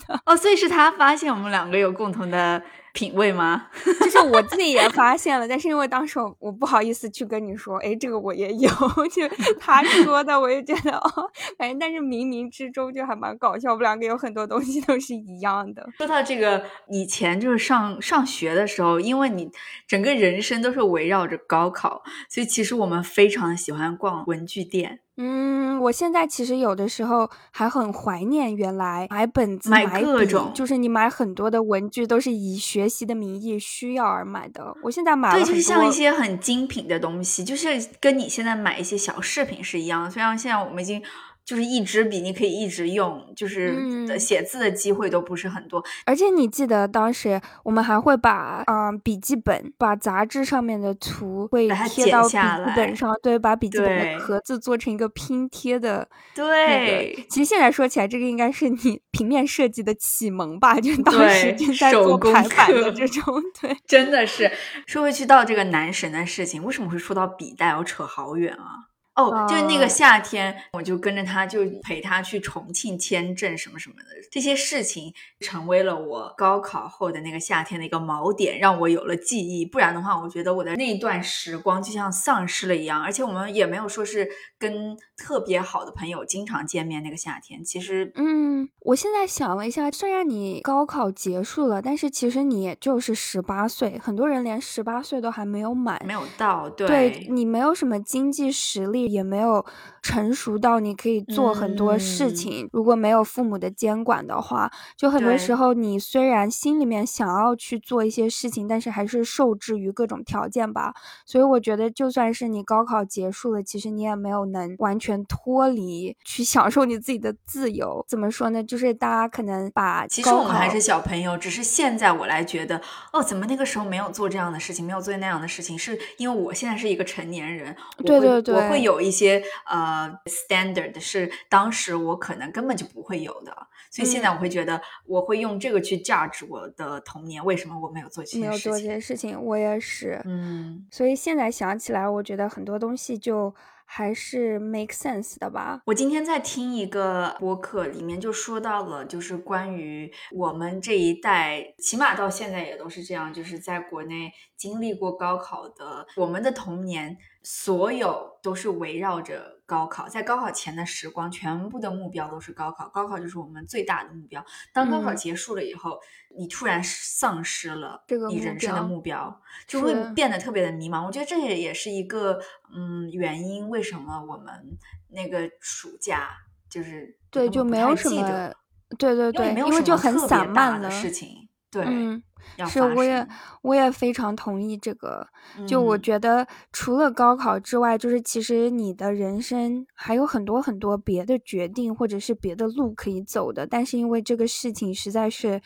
[0.07, 2.61] 的哦。”所以是他发现我们两个有共同的。
[2.95, 3.67] 品味吗？
[3.99, 8.69] 就是我自己也发现了，但是因为当时我我不好意思去跟你说，哎，这个我也有，
[9.11, 9.27] 就
[9.59, 15.85] 他说的，我也觉得哦，反正但是冥冥之中就还蛮搞笑，我们两个有很多东西都是一样的。
[15.97, 19.51] 说到这个，以前就是上上学的时候，因为你
[19.85, 25.01] 整个人生都是围绕着高考，所以其实我们非常喜欢逛文具店。
[25.17, 34.75] 嗯，我现在其实有的时候还很怀念原来买本子、买各种，就是你买很多的文具都是以学习的名义需要而买的。
[34.83, 40.11] 我现在买了对，就是像一些很精品的东西，就是跟你现在买一些小饰品是一样的。
[40.11, 41.01] 虽然现在我们已经。
[41.45, 45.83] 就是一支笔，你可以一直用，就是写字的机会都不是很多。
[46.05, 52.37] 而且你记得当时我们还会把嗯笔记本，把杂志上面的图会贴到笔记
[52.75, 56.07] 本上，对，把笔记本的壳子做成一个拼贴的。
[56.33, 60.79] 对，其实现在说起来，这个应该是你平面设计的启蒙吧？
[60.81, 63.23] 就当时就在做排版的这种，
[63.61, 64.51] 对，真的是。
[64.87, 67.75] 说回去到这个男神的事情，为什么会说到笔袋？
[67.77, 68.94] 我扯好远啊。
[69.15, 79.65] 哦，就是那个哦夏天，我就跟着他，就陪他去重庆签证什么什么的，这些事情成为了我高考后的那个夏天的一个锚点，让我有了记忆。
[79.65, 83.01] 不然的话，我觉得我的那一段时光就像丧失了一样。
[83.01, 84.27] 而且我们也没有说是
[84.59, 86.95] 跟特别好的朋友经常见面。
[87.05, 96.01] 那个夏天，其实嗯，我现在想了一下，虽然你高考结束了，但是其实你也就是十八岁，很多人连十八岁都还没有满。
[96.03, 99.65] 没有到，对，对你没有什么经济实力，也没有
[100.01, 102.69] 成熟到你可以做很多事嗯情。
[102.71, 110.93] 如果没有父母的监管的话，就很多时候你虽然心里面想要去做一些事情，但是还是受制于各种条件吧。
[111.25, 118.05] 所以我觉得，就算是你高考结束了，其实你也没有能完全脱离去享受你自己的自由。
[118.07, 118.63] 怎么说呢？
[118.63, 133.55] 就是大家可能把其实我们还是小朋友，只是现在我来觉得，哦，怎么那个时候没有做这样的事情，没有做那样的事情，是因为我现在是一个成年人，对对对我会有一些呃 standard 是当时我可能根本就不会有的，
[133.91, 138.79] 所以现在嗯我会觉得我会用这个去 judge 我的童年，为什么我没有做这些事情没有做这？
[138.79, 140.21] 些事情，我也是。
[140.25, 143.53] 嗯，所以现在想起来，我觉得很多东西就
[143.85, 145.81] 还是 make sense 的吧。
[145.85, 164.45] 我今天在听一个播客，里面就说到了，就是关于我们这一代，起码到现在也都是这样，就是在国内经历过高考的，我们的童年，所有都是围绕着高考，在高考前的时光，全部的目标都是高考，高考就是我们最大的目标。
[164.71, 165.99] 当高考嗯结束了以后，
[166.37, 171.05] 你突然丧失了这个目你人生的标目标，就会变得特别的迷茫。
[171.05, 172.39] 我觉得这也也是一个
[172.75, 174.77] 嗯原因，为什么我们
[175.09, 176.29] 那个暑假
[176.69, 178.53] 就是对，就没有什么，
[178.99, 180.77] 对对对，因为没有什么特别散漫了。
[180.77, 181.44] 大的事情，
[181.75, 182.23] 对，嗯，
[182.69, 183.27] 是我也
[183.61, 185.27] 我也非常同意这个。
[185.67, 193.67] 就我嗯觉得，除了高考之外，就是其实你的人生还有很多很多别的决定，或者是别的路可以走的。
[193.67, 195.61] 但是因为这个事情实在是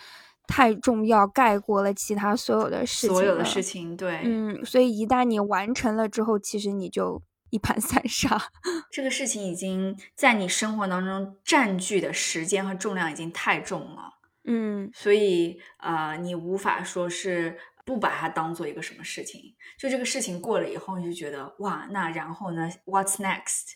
[0.47, 8.41] 太重要，盖过了其他所有的事情所有的事情，对，嗯，所以一旦你完成了之后，其实你就一盘散沙。
[8.91, 14.15] 这个事情已经在你生活当中占据的时间和重量已经太重了。
[14.45, 19.55] 嗯，所以呃，你无法说是不把它当做一个什么事情。
[19.77, 23.73] 就这个事情过了以后，你就觉得哇，那然后呢？What's next？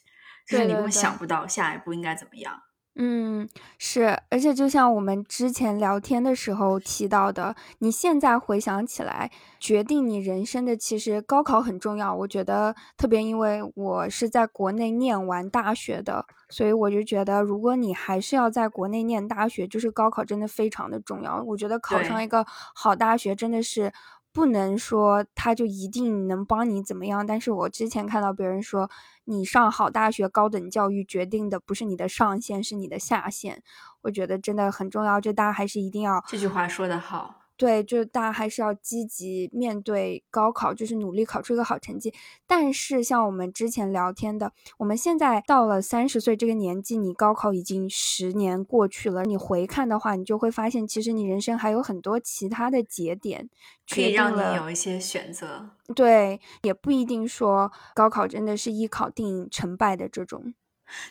[0.48, 2.62] 就是你根本想不到下一步应该怎么样。
[2.96, 12.14] 嗯，是，而且就像我们之前聊天的时候提到的，你现在回想起来，决定你人生的其实高考很重要。
[12.14, 21.42] 我觉得特别因为我是在国内念完大学的，所以我就觉得，如果你还是要在国内念大学，就是高考真的非常的重要。
[21.42, 23.92] 我觉得考上一个好大学真的是。
[24.34, 28.90] 不能说他就一定能帮你怎么样，但是我之前看到别人说，
[29.26, 33.62] 你上好大学、高等教育决定的不是你的上限，是你的下限。
[34.02, 37.43] 我觉得真的很重要，就大家还是一定要这句话说的好。
[37.64, 42.14] 对，就是大家还是要积极面对高考，就是努力考出一个好成绩。
[42.46, 53.50] 但是像我们之前聊天的，我们现在到了三十岁这个年纪，你高考已经十年过去了，你回看的话，你就会发现，其实你人生还有很多其他的节点，
[53.90, 55.70] 可以让你有一些选择。
[55.96, 60.54] 对，也不一定说高考真的是一考定成败的这种。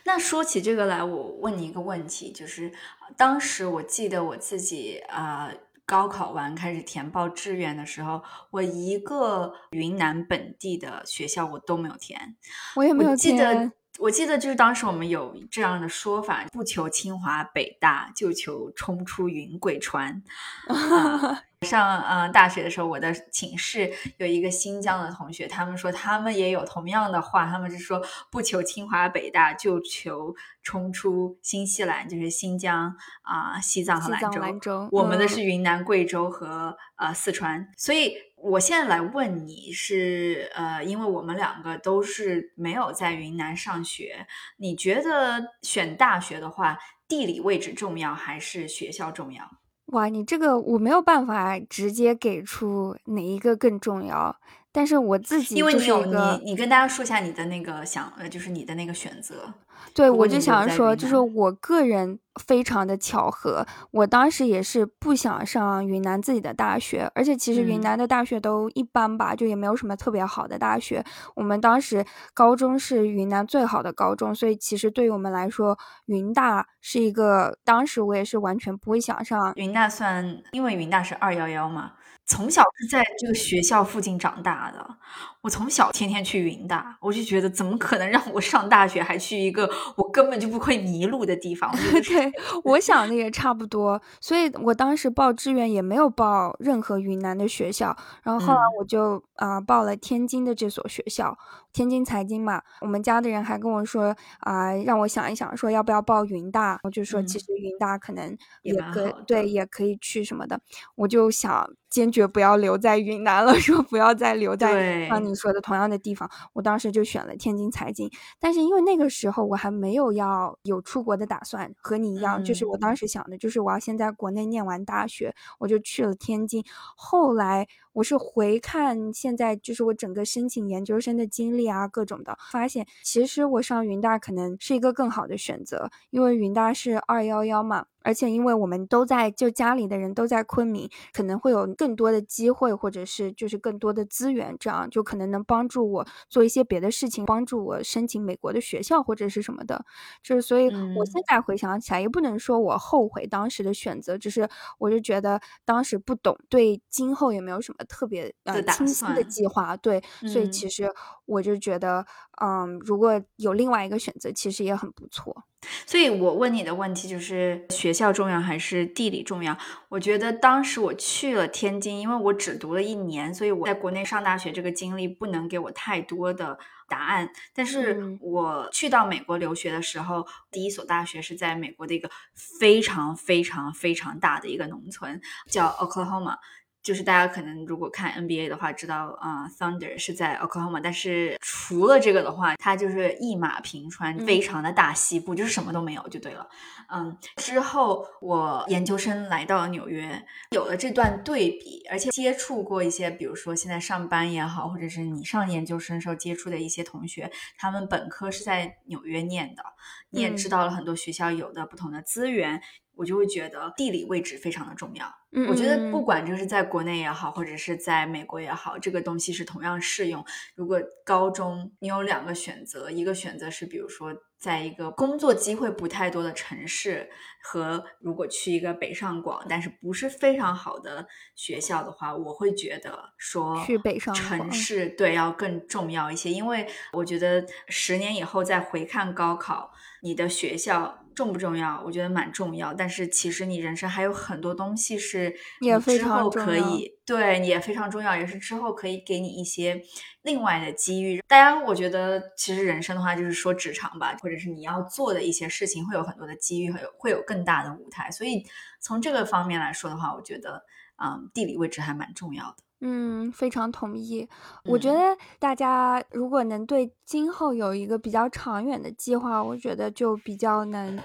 [0.05, 5.57] 那说起这个来，我问你一个问题，就是呃当时我记得我自己啊、呃
[5.93, 12.35] 高考完开始填报志愿的时候，我一个云南本地的学校我都没有填。
[12.77, 20.23] 我也没有我记得填，我记得就是当时我们有这样的说法：不求清华北大，就求冲出云贵川。
[20.69, 28.03] 啊上呃大学的时候，我的寝室有一个新疆的同学，他们说他们也有同样的话，他们是说
[28.33, 34.41] 不求清华北大，就求冲出新西兰，就是新疆啊、西藏和兰州。
[34.41, 44.27] 兰州我们的嗯是云南、贵州和呃四川，所以我现在来问你是呃，因为我们两个都是没有在云南上学，
[44.57, 46.77] 你觉得选大学的话，
[47.07, 49.49] 地理位置重要还是学校重要？
[49.87, 54.37] 哇，你这个我没有办法直接给出哪一个更重要，
[54.73, 59.53] 但是我自己因为你有个你，你跟大家说一下你的那个想，呃，就是你的那个选择。
[59.95, 71.05] 对，我就想说，就是我个人非常的巧合，我当时也是不想上云南自己的大学，而且其实云嗯南的大学都一般吧，就也没有什么特别好的大学。
[71.35, 79.53] 我们当时高中是云南最好的高中，所以其实对于我们来说，云大是一个，当时我也是完全不会想上。
[79.57, 81.93] 云大算，因为云大是二幺幺嘛，
[82.27, 84.97] 从小是在这个学校附近长大的。
[85.43, 91.71] 我从小天天去云大，我就觉得怎么可能让我上大学还去一个我根本就不会迷路的地方？
[92.09, 101.37] 对，我想的也差不多，所以我当时报志愿也没有报任何云南的学校，然后后来我就啊报了天津的这所学校。
[101.73, 106.79] 天津财经嘛，我们家的人还跟我说啊，让我想一想，说要不要报云大。
[106.83, 110.61] 我就说其实云大可能也可对，也可以去什么的。
[110.97, 116.31] 我就想坚决不要留在云南了，说不要再留在像你说的同样的地方。
[116.53, 126.65] 我当时就选了天津财经，但是因为那个时候我还没有要有出国的打算，和你一样，就是我当时想的就是我要先在国内念完大学，我就去了天津。
[126.97, 127.69] 后来。
[127.93, 137.87] 我是回看现在，就是我整个申请研究生的经历啊，各种的，发现其实我上云大可能是一个更好的选择，因为云大是二幺幺嘛。
[138.05, 149.85] 而且，因为我们都在，就家里的人都在昆明，可能会有更多的机会，或者是就是更多的资源，这样就可能能帮助我做一些别的事情，帮助我申请美国的学校或者是什么的。
[150.21, 150.65] 就是所以，
[150.97, 159.77] 我现在回想起来，也不能说我后悔当时的选择，只是我就觉得当时不懂，对今后也没有什么特别呃清晰的计划。
[159.77, 160.91] 对，所以其实
[161.27, 162.05] 我就觉得，
[162.41, 165.45] 嗯，如果有另外一个选择，其实也很不错。
[165.87, 169.57] 所以我问你的问题就是学校重要还是地理重要？
[169.89, 177.31] 我觉得当时我去了天津，因为我只读了一年，所以我在国内上大学这个经历不能给我太多的答案。
[177.55, 186.39] 但是我去到美国留学的时候，第一所大学是在美国的一个非常非常非常大的一个农村，叫 Oklahoma。
[186.83, 196.49] 就是大家可能如果看 NBA 的话，知道啊，Thunder 是在 Oklahoma，但是除了这个的话，它就是一马平川，非常的大西部，就是什么都没有就对了。
[196.89, 209.63] 嗯，之后我研究生来到了纽约，有了这段对比，而且接触过一些，比如说现在上班也好，或者是你上研究生时候接触的一些同学，他们本科是在纽约念的，
[210.11, 212.61] 你也知道了很多学校有的不同的资源。
[212.95, 215.07] 我就会觉得地理位置非常的重要。
[215.49, 220.25] 我觉得不管就是在国内也好，或者是在美国也好，这个东西是同样适用。
[220.55, 227.09] 如果高中你有两个选择，一个选择是比如说在一个工作机会不太多的城市，
[227.41, 236.33] 和如果去一个北上广但是不是非常好的学校的话，我会觉得说去北上城市对要更重要一些。
[236.33, 239.71] 因为我觉得十年以后再回看高考，
[240.03, 240.99] 你的学校。
[241.15, 241.83] 重不重要？
[241.85, 242.73] 我觉得蛮重要。
[242.73, 249.83] 但是其实你人生还有很多东西是你之后可以对也非常重要，也是之后可以给你一些
[250.23, 251.23] 另外的机遇。
[251.27, 258.11] 大家我觉得其实人生的话就是说职场吧，或者是你要做的一些事情会有很多的机遇，会有会有更大的舞台。
[258.11, 258.45] 所以
[258.81, 260.65] 从这个方面来说的话，我觉得
[261.03, 262.57] 嗯，地理位置还蛮重要的。
[262.85, 264.29] 嗯，非常同意。
[264.65, 270.99] 我觉得大家如果能对今后有一个比较长远的计划，我觉得就比较能，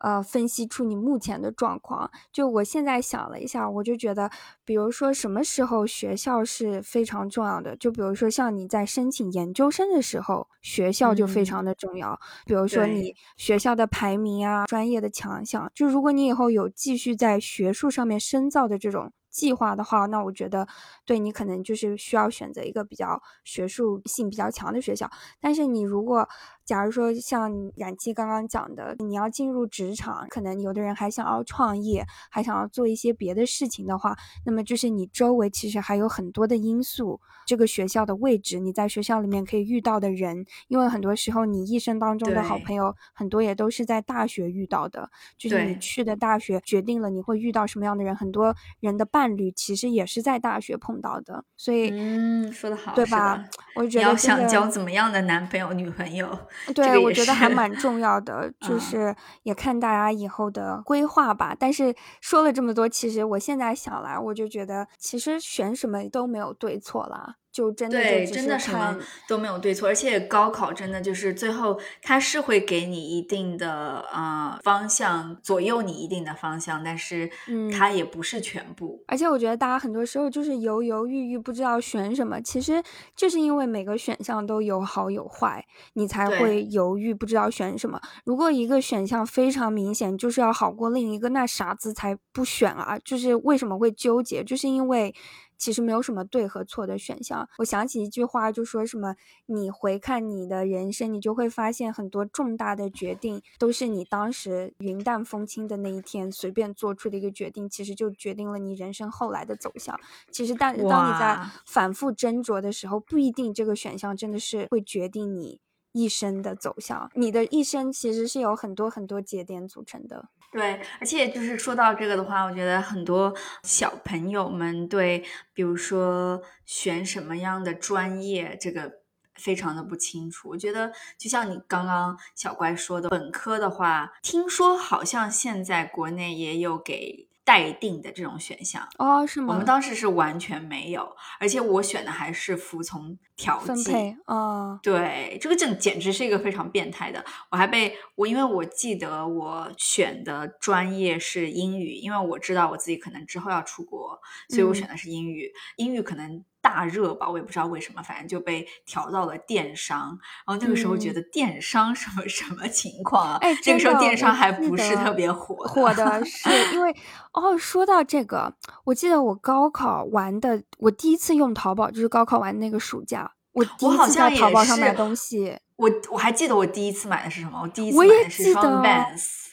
[0.00, 2.10] 呃，分析出你目前的状况。
[2.32, 4.30] 就我现在想了一下，我就觉得，
[4.64, 7.76] 比如说什么时候学校是非常重要的。
[7.76, 12.18] 就比如说像你在申请研究生的时候，学校就非常的重要。
[12.46, 15.70] 比如说你学校的排名啊，专业的强项。
[15.74, 19.12] 就如果你以后有继续在学术上面深造的这种。
[19.30, 20.66] 计划的话，那我觉得
[21.04, 25.08] 对你可能就是需要选择一个比较学术性比较强的学校。
[25.38, 26.28] 但是你如果
[26.68, 37.18] 假如说像冉七刚刚讲的，你要进入职场，可能有的人还想要创业，还想要做一些别的事情的话，那么就是你周围其实还有很多的因素。
[37.46, 48.14] 这个学校的位置，你在学校里面可以遇到的人，因为很多时候你一生当中的好朋友很多也都是在大学遇到的，就是你去的大学决定了你会遇到什么样的人。
[48.14, 53.42] 很多人的伴侣其实也是在大学碰到的，所以嗯，说的好，对吧？
[53.76, 56.38] 我觉得要想交怎么样的男朋友、女朋友，
[56.74, 61.56] 对我觉得还蛮重要的， 就是也看大家以后的规划吧。
[61.58, 67.36] 但是说了这么多，其实我现在想来，我就觉得其实选什么都没有对错啦。
[67.50, 77.28] 就真的对，真的什么都没有对错，而且高考真的就是最后它是会给你一定的啊方向，左右你一定的方向，但是
[77.76, 79.02] 它也不是全部。
[79.08, 82.82] 而且我觉得大家很多时候就是犹犹豫豫，不知道选什么，其实
[83.16, 88.00] 就是因为每个选项都有好有坏，你才会犹豫不知道选什么。
[88.24, 92.98] 如果一个选项非常明显就是要好过另一个，那傻子才不选啊！
[93.04, 95.14] 就是为什么会纠结，就是因为。
[95.58, 97.48] 其实没有什么对和错的选项。
[97.58, 99.16] 我想起一句话，就说什么
[99.46, 109.98] 你回看你的人生，你就会发现很多重大的决定都是你当时云淡风轻的那一天随便做出的一个决定，其实就决定了你人生后来的走向。
[110.30, 115.60] 其实但当你在反复斟酌的时候，不一定这个选项真的是会决定你。
[115.92, 120.28] 一生的走向，你的一生其实是有很多很多节点组成的。
[120.50, 125.22] 对，而且就是说到这个的话，我觉得很多小朋友们对，
[125.52, 128.90] 比如说选什么样的专业，这个
[129.34, 130.48] 非常的不清楚。
[130.48, 137.27] 我觉得就像你刚刚小乖说的，本科的话，听说好像现在国内也有给。
[137.48, 139.54] 待定的这种选项哦，是吗？
[139.54, 144.78] 我们当时是完全没有，而且我选的还是服从调剂啊。
[144.82, 147.24] 对，这个证简直是一个非常变态的。
[147.50, 154.20] 我还被我，因为我记得我选的专业是英语，因为我知道我自己可能之后要出国，
[154.50, 155.50] 所以我选的是英语。
[155.76, 156.44] 英语可能。
[156.68, 160.18] 大热吧，我也不知道为什么，反正就被调到了电商。
[160.46, 163.38] 然后那个时候觉得电商什么 什么情况啊？
[163.40, 166.94] 哎，这个时候电商还不是特别火火的， 是因为
[167.32, 168.54] 哦，说到这个，
[168.84, 175.58] 我记得我高考完的，我第一次用淘宝就是高考完那个暑假，我我好像在淘宝上买东西。
[175.76, 177.60] 我我还记得我第一次买的是什么？
[177.62, 179.47] 我第一次买的是双 Vans。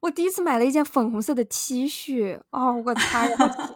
[0.00, 3.26] 我第一次买了一件粉红色的 T 恤，哦，我擦，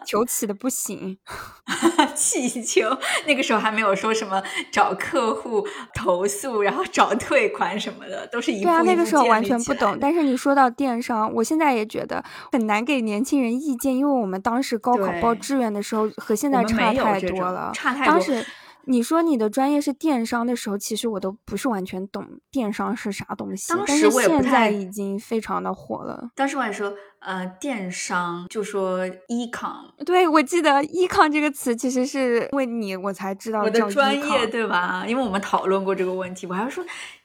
[0.07, 1.19] 球 起的不行，
[2.15, 2.97] 气球。
[3.27, 9.99] 那个时候还没有说什么找客户投诉，然后找退款什么的，都是一对啊，那个时候完全不懂。
[10.01, 18.13] 但是你说到电商，我现在也觉得很难给年轻人意见，因为我们当时高考报志愿的时候和现在差太多了，差太多。
[18.13, 18.45] 当时。
[18.87, 23.73] 你说你的专业是电商的时候，其实我都不是完全懂电商是啥东西。
[23.73, 26.31] 当时我也现在已经非常的火了。
[26.35, 30.05] 当时我还说，呃，电商就说 econ。
[30.05, 35.05] 对，我记得 econ 这个词其实是为你我才知道我的专业对吧？
[35.07, 36.85] 因为我们讨论过这个问题，我还说。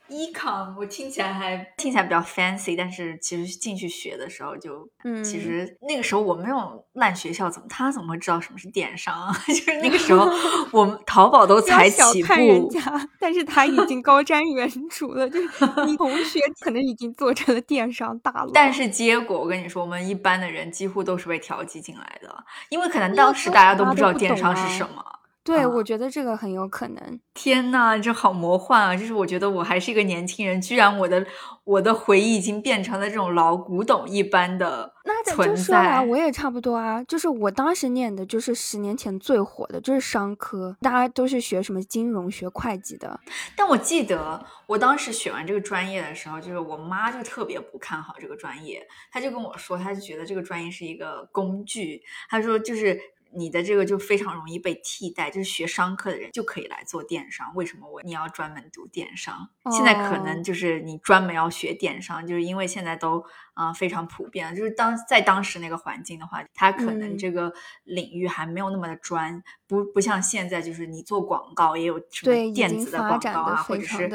[0.10, 9.34] Econ 我听起来还听起来比较 fancy，但是其实进去学的时候就，嗯，其实那个时候我们那种烂学校，怎么他怎么会知道什么是电商啊？
[9.48, 10.30] 就是那个时候
[10.72, 18.52] 我们淘宝都才起步，人家，但是他已经高瞻远瞩了， 就是你同学可能已经做成了电商大佬。
[18.54, 25.04] 但是结果我跟你说，我们一般的人几乎都是被调剂进来的，因为可能当时大家都不知道电商是什么。
[25.48, 27.20] 对，我觉得这个很有可能。
[27.34, 28.96] 天呐，这好魔幻啊！
[28.96, 31.26] 就是我觉得我还是一个年轻人，居然我的
[31.64, 34.94] 我的回忆已经变成了这种老古董一般的
[35.26, 36.04] 存在。
[36.04, 43.20] 我也差不多啊，就是我当时念的就是十年前最火的，就是商科，大家都是学什么金融学、会计的。
[43.56, 53.00] 但我记得我当时选完这个专业的时候，就是我妈就特别不看好这个专业，她就跟我说，她就觉得这个专业是一个工具，她说就是。
[53.34, 57.54] 你的这个就非常容易被替代，就是学商科的人就可以来做电商。
[57.56, 59.50] 为什么我你要专门读电商？
[59.72, 63.24] 现在可能就是你专门要学电商，就是因为现在都
[63.54, 64.56] 啊非常普遍。
[64.56, 67.54] 就是当在当时那个环境的话，它可能这个
[67.84, 74.08] 领域还没有那么的专，不不像现在，就是你做广告也有什么电子的广告啊，或者是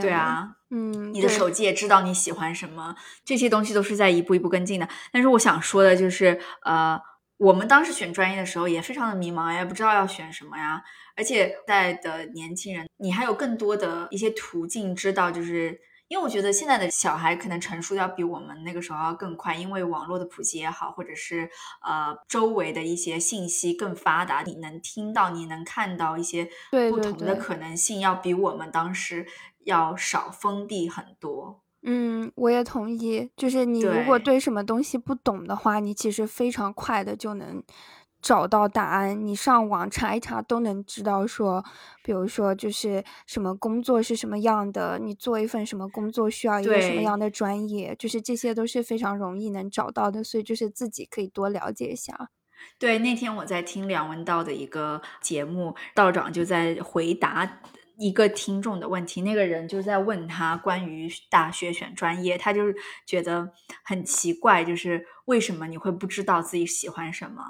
[0.00, 2.94] 对啊，嗯，你的手机也知道你喜欢什么，
[3.24, 4.88] 这些东西都是在一步一步跟进的。
[5.10, 7.00] 但是我想说的就是呃。
[7.42, 10.80] 我们当时选专业的时候也非常的迷茫呀，不知道要选什么呀。
[11.16, 21.50] 而且在的年轻人，你还有更多的一些途径知道，就是因为我觉得现在的小孩可能成熟要比我们那个时候要更快，因为网络的普及也好，或者是
[21.84, 29.26] 呃周围的一些信息更发达，你能听到、你能看到一些不同的可能性，要比我们当时
[29.64, 31.61] 要少封闭很多。
[31.84, 33.30] 嗯，我也同意。
[33.36, 37.62] 就是你如果对什么东西不懂的话，你其实非常快的就能
[38.20, 39.26] 找到答案。
[39.26, 41.64] 你上网查一查都能知道说，
[42.04, 50.22] 比如说就是什么工作是什么样的，你做一份什么工作需要一个什么样的专业，就是这些都是非常容易能找到的。
[50.22, 52.30] 所以就是自己可以多了解一下。
[52.78, 57.60] 对，那天我在听梁文道的一个节目，道长就在回答。
[57.98, 62.74] 一个听众的问题，那个人就在问他关于大学选专业，他就是
[63.06, 67.42] 觉得很奇怪，就是为什么你会不知道自己喜欢什么？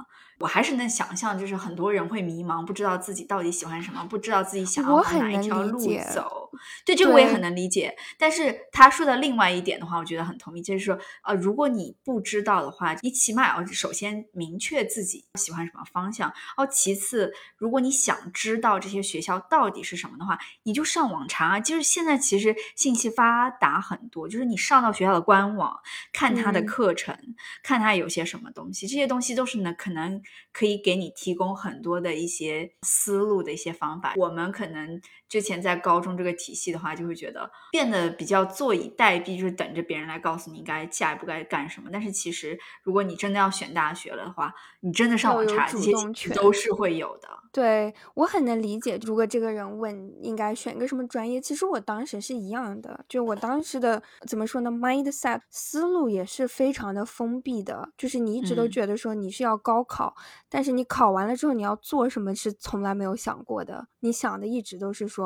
[0.43, 5.79] 我还是能想象，就是很多人会迷茫，不知道自己到底喜欢什么，不知道自己想要往哪一条路
[6.13, 6.51] 走。
[6.85, 7.97] 对这个我也很能理解。
[8.19, 16.29] 但是他说的另外一点的话，我觉得很同意，就是说，呃，如果你不知道的话，你起码要首先明确自己喜欢什么方向。
[16.29, 21.61] 然后其次，如果你想知道这些学校到底是什么的话，你就上网查。
[21.61, 25.79] 就是现在其实信息发达很多，就是你上到学校的官网
[26.13, 27.17] 看他的课程，
[27.63, 30.21] 看他有些什么东西，这些东西都是能，可能
[30.53, 34.15] 可以给你提供很多的一些思路的一些方法。
[34.17, 35.01] 我们可能
[35.33, 41.89] 之前在高中这个体系的话，就会觉得变得比较坐以待毙，就是等着别人来告诉你该下一步该干什么。
[41.91, 45.91] 但是其实，如果你真的要选大学了的话，你真的上网查这些
[46.35, 47.27] 都是会有的。
[47.51, 60.15] 对我很能理解，如果这个人问应该选个什么专业，其实我当时是一样的，就我当时的怎么说呢，mindset 思路也是非常的封闭的，就是你一直都觉得说你是要高考，
[60.51, 65.22] 但是你考完了之后你要做什么是从来没有想过的，你想的一直都是说。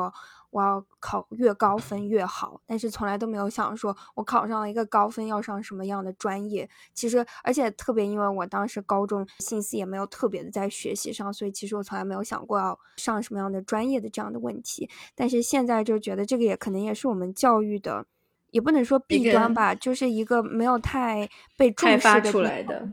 [0.49, 6.69] 我要考越高分越好，但是从来都没有想说，我考上了一个高分要上什么样的专业。
[6.93, 14.89] 其实，而且特别，因为我当时高中心思也没有特别的在学习上，所以其实我从来没有想过要上什么样的专业的这样的问题。
[15.13, 18.05] 但是现在就觉得这个也可能也是我们教育的，
[18.51, 22.87] 也不能说弊端吧，就是一个没有太被重视出来的。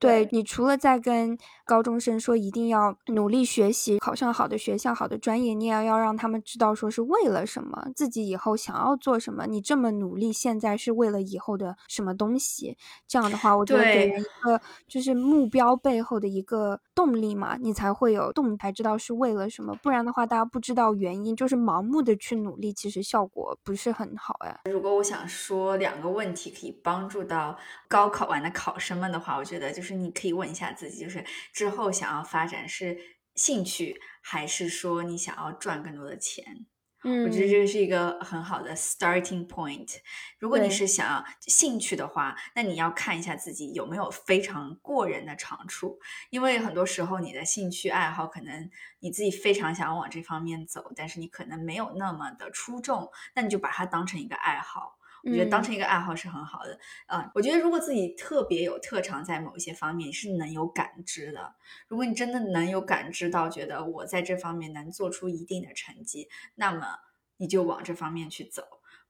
[0.00, 1.36] 对你除了在跟
[1.66, 9.46] 高中生说一定要努力学习，考上好的学校、好的专业，你也要让他们知道说是为了什么，自己以后想要做什么。
[9.46, 12.76] 你这么努力，现在是为了以后的什么东西？
[13.06, 19.76] 这样的话，我觉得给人一个就是目标背后的一个动力嘛，你才会有动，才知道是为了什么。
[19.82, 24.60] 不然的话，大家不知道原因，就是盲目的去努力，其实效果不是很好呀。
[24.64, 29.89] 如果我想说两个问题可以帮助到高考完的考生们的话，我觉得就是。
[29.94, 32.98] 是你可以问一下自己，就是之后想要发展是
[33.34, 36.66] 兴趣，还是说你想要赚更多的钱？
[37.02, 39.96] 嗯，我觉得这个是一个很好的 starting point。
[40.38, 54.98] 如果你是想要兴趣的话，那你要看一下自己有没有非常过人的长处，因为很多时候你的兴趣爱好可能你自己非常想要往这方面走，但是你可能没有那么的出众，那你就把它当成一个爱好。
[55.24, 61.54] 我觉得当成一个爱好是很好的，嗯，我觉得如果自己特别有特长在某一些方面，是能有感知的。
[61.88, 66.98] 如果你真的能有感知到，觉得我在这方面能做出一定的成绩，那么
[67.36, 68.62] 你就往这方面去走。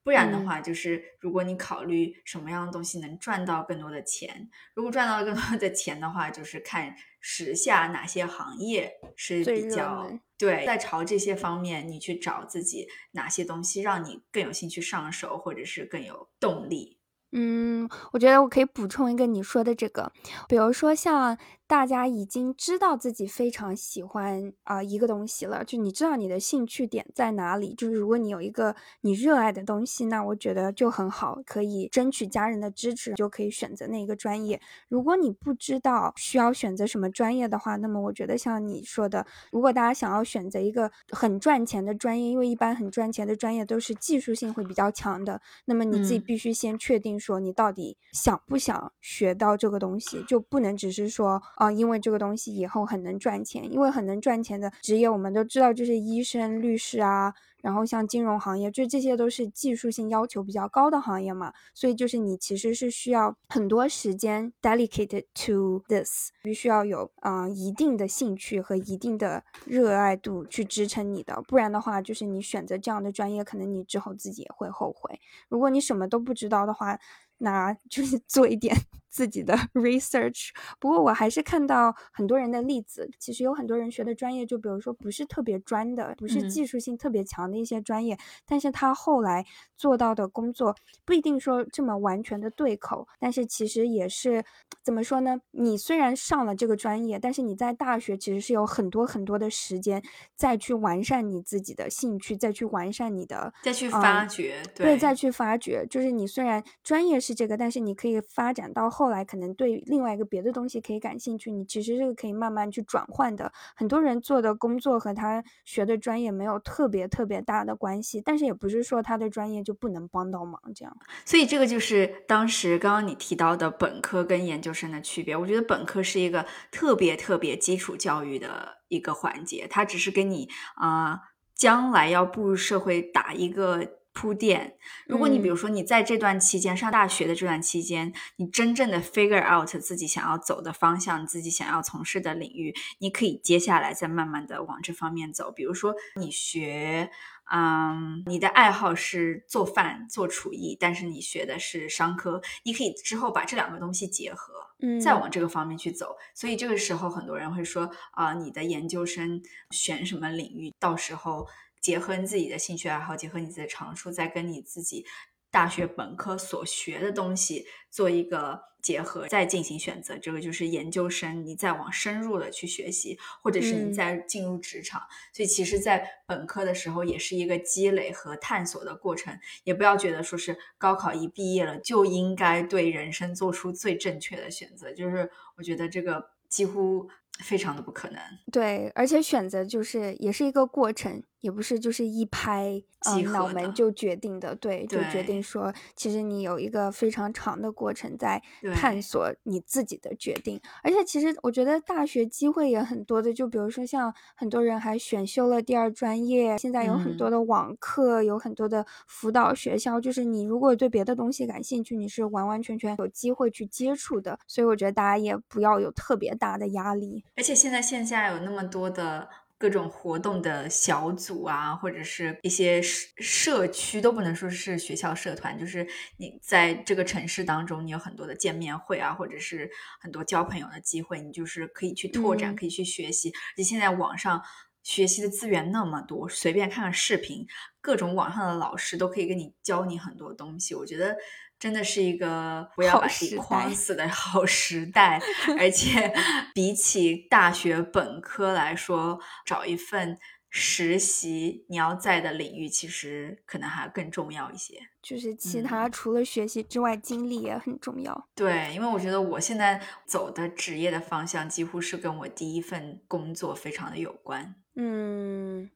[0.03, 16.99] 不然的话，就是如果你考虑什么样的东西能赚到更多的钱，如果赚到更多的钱的话，就是看时下哪些行业是比较对，在朝这些方面你去找自己哪些东西让你更有兴趣上手，或者是更有动力。
[17.33, 20.13] 嗯，我觉得我可以补充一个你说的这个，
[20.49, 21.39] 比如说像。
[21.71, 27.75] 大家已经知道自己非常喜欢啊一个东西了，就你知道你的兴趣点在哪里。
[27.75, 34.61] 就是如果你有一个你热爱的东西，那我觉得就很好，可以争取家人的支持，就可以选择那一个专业。
[34.89, 51.41] 如果你不知道需要选择什么专业的话，那么我觉得像你说的，如果大家想要选择一个很赚钱的专业，因为一般很赚钱的专业都是技术性会比较强的，那么你自己必须先确定说你到底想不想学到这个东西，就不能只是说。
[51.61, 75.21] 啊，因为这个东西以后很能赚钱，因为很能赚钱的职业，我们都知道，就是医生、律师啊，然后像金融行业，就这些都是技术性要求比较高的行业嘛，所以就是你其实是需要很多时间 dedicated to this，必须要有啊一定的兴趣和一定的热爱度去支撑你的，不然的话，就是你选择这样的专业，可能你之后自己也会后悔。
[75.51, 76.99] 如果你什么都不知道的话，
[77.37, 78.75] 那就是做一点
[79.11, 80.51] 自己的 research。
[80.79, 89.45] 不过我还是看到很多人的例子，其实有很多人学的专业，就比如说不是特别专的，不是技术性特别强的一些专业，但是他后来
[89.77, 94.45] 做到的工作不一定说这么完全的对口，但是其实也是
[94.83, 95.41] 怎么说呢？
[95.53, 100.03] 你虽然上了这个专业，但是你在大学其实是有很多很多的时间
[100.37, 105.87] 再去完善你自己的兴趣，再去完善你的，再去发掘，对，再去发掘。
[105.89, 107.31] 就是你虽然专业是。
[107.31, 111.51] 是这个，但是你可以发展到后来，可能对另外一个别的东西可以感兴趣。
[111.51, 113.51] 你其实这个可以慢慢去转换的。
[113.75, 120.61] 很多人做的工作和他学的专业没有特别特别大的关系，但是也不是说他的专业就不能帮到忙。
[120.75, 120.95] 这样，
[121.25, 125.35] 所以这个就是当时刚刚你提到的本科跟研究生的区别。
[125.35, 131.21] 我觉得本科是一个特别特别基础教育的一个环节，它只是给你啊
[131.55, 134.00] 将来要步入社会打一个。
[134.21, 134.77] 铺垫。
[135.07, 145.51] 如果你比如说你在这段期间上大学的这段期间，你真正的 figure out 自己想要走的方向，自己想要从事的领域，你可以接下来再慢慢的往这方面走。
[145.51, 147.11] 比如说你学，
[147.51, 154.53] 嗯，你的爱好是做饭做厨艺，但是你学的是商科，你可以之后把这两个东西结合，
[154.83, 156.15] 嗯，再往这个方面去走。
[156.35, 159.41] 所以这个时候很多人会说啊，你的研究生
[159.71, 161.47] 选什么领域，到时候。
[161.81, 165.05] 结合你自己的兴趣爱好，结合你自己的长处，再跟你自己
[165.51, 170.17] 大学本科所学的东西做一个结合，再进行选择。
[170.17, 175.03] 这个就是研究生，你再往深入的去学习，或者是你再进入职场。
[175.33, 179.39] 所以其实，在本科的时候也是一个积累和探索的过程。
[179.65, 184.93] 也不要觉得说是高考一毕业了就应该对人生做出最正确的选择。
[184.93, 187.09] 就是我觉得这个几乎
[187.41, 188.21] 非常的不可能。
[188.53, 191.23] 对，而且选择就是也是一个过程。
[191.41, 198.43] 也不是就是一拍呃脑门就决定的，对，就决定说，其实你有一个非常长的过程在
[198.75, 200.61] 探索你自己的决定。
[200.83, 214.39] 而且其实我觉得大学机会也很多的，就比如说像很多人还选修了第二专业，现在有很多的网课，有很多的辅导学校，就是你如果对别的东西感兴趣，你是完完全全有机会去接触的。
[214.47, 217.25] 所以我觉得大家也不要有特别大的压力。
[217.37, 219.29] 而且现在线下有那么多的。
[219.61, 225.87] 各种活动的小组啊，或者是一些社社区，都不能说是学校社团，就是
[226.17, 233.29] 你在这个城市当中，你有很多的见面会啊，或者是很多交朋友的机会，你就是可以去拓展，可以去学习。
[233.29, 234.43] 而且现在网上
[234.83, 237.47] 学习的资源那么多，随便看看视频，
[237.83, 240.75] 各种网上的老师都可以给你教你很多东西。
[240.75, 241.15] 我觉得。
[241.61, 245.21] 真的是一个不要把自己框死的 好时代，
[245.61, 246.13] 而且
[246.55, 254.81] 比起大学本科来说，找一份实习，你要在的领域其实可能还更重要一些。
[255.03, 258.29] 就是其他除了学习之外，经历也很重要。
[258.35, 264.55] 对，因为我觉得我现在走的职业的方向，几乎是跟我第一份工作非常的有关。
[264.77, 265.71] 嗯。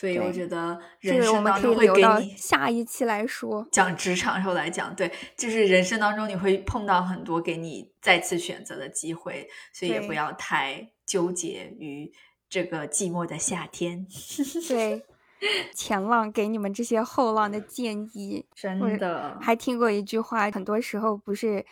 [0.00, 12.10] 所以我觉得人生当中会给你下一期来说讲职场时候来讲，对，就是人生当中你会碰到很多给你再次选择的机会，所以也不要太纠结于
[12.48, 14.06] 这个寂寞的夏天。
[14.66, 15.04] 对，
[15.76, 21.66] 前浪给你们这些后浪的建议， 真的还听过一句话，很多时候不是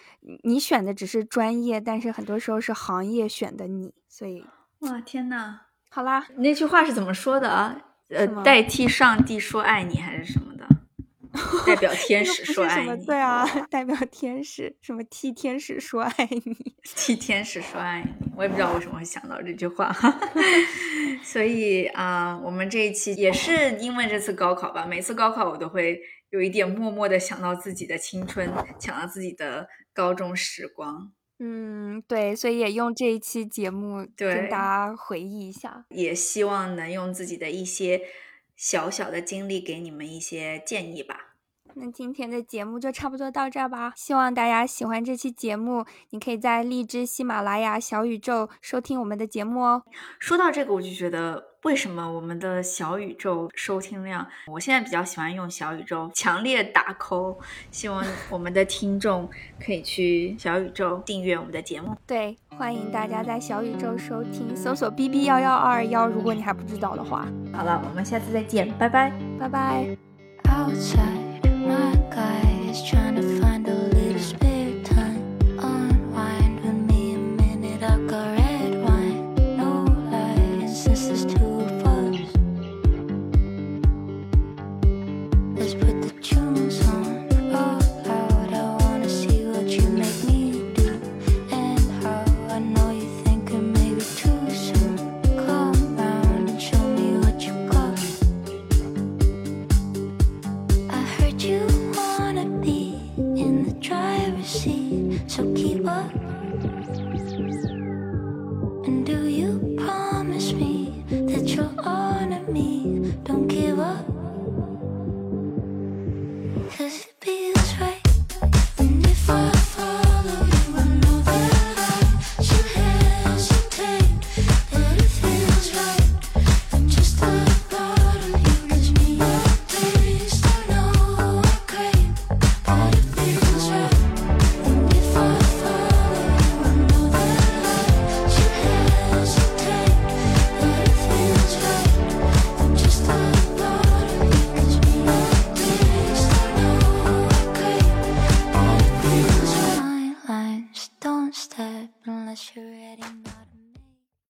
[0.45, 3.95] 你选的只是专业，但是很多时候是行业选的你。
[4.07, 4.45] 所以
[4.81, 7.87] 哇，天呐，好啦，那句话是怎么说的啊？
[8.09, 10.67] 呃，代替上帝说爱你还是什么的？
[11.67, 13.05] 代表天 使说爱你？
[13.05, 15.03] 对啊，代表天使什么？
[15.05, 16.75] 替天使说爱你？
[16.97, 18.27] 替天使说爱你？
[18.37, 19.95] 我也不知道为什么会想到这句话。
[21.23, 24.87] 所以啊，我们这一期也是因为这次高考吧。
[24.87, 26.01] 每次高考我都会
[26.31, 28.51] 有一点默默的想到自己的青春，
[28.81, 31.13] 想到自己的高中时光。
[31.41, 38.03] 嗯，对，所以也用这一期节目跟大家回忆一下，也希望能用自己的一些
[38.57, 41.35] 小小的经历给你们一些建议吧。
[41.75, 45.85] 那今天的节目就差不多到这儿吧，希望大家喜欢这期节目。
[46.11, 49.85] 你可以在荔枝、喜马拉雅、小宇宙收听我们的节目哦。
[50.19, 51.48] 说到这个，我就觉得。
[51.65, 54.25] 为什么我们的小宇宙收听量？
[54.47, 57.37] 我现在比较喜欢用小宇宙，强烈打 call，
[57.73, 59.29] 希望我们的听众
[59.61, 61.97] 可以去小宇宙订阅我们的节目。
[62.07, 66.07] 对，欢迎大家在小宇宙收听，搜索 B B 幺幺二幺。
[66.07, 69.97] 如果你还不知道的话，好了，我们下次再见，拜拜，拜拜。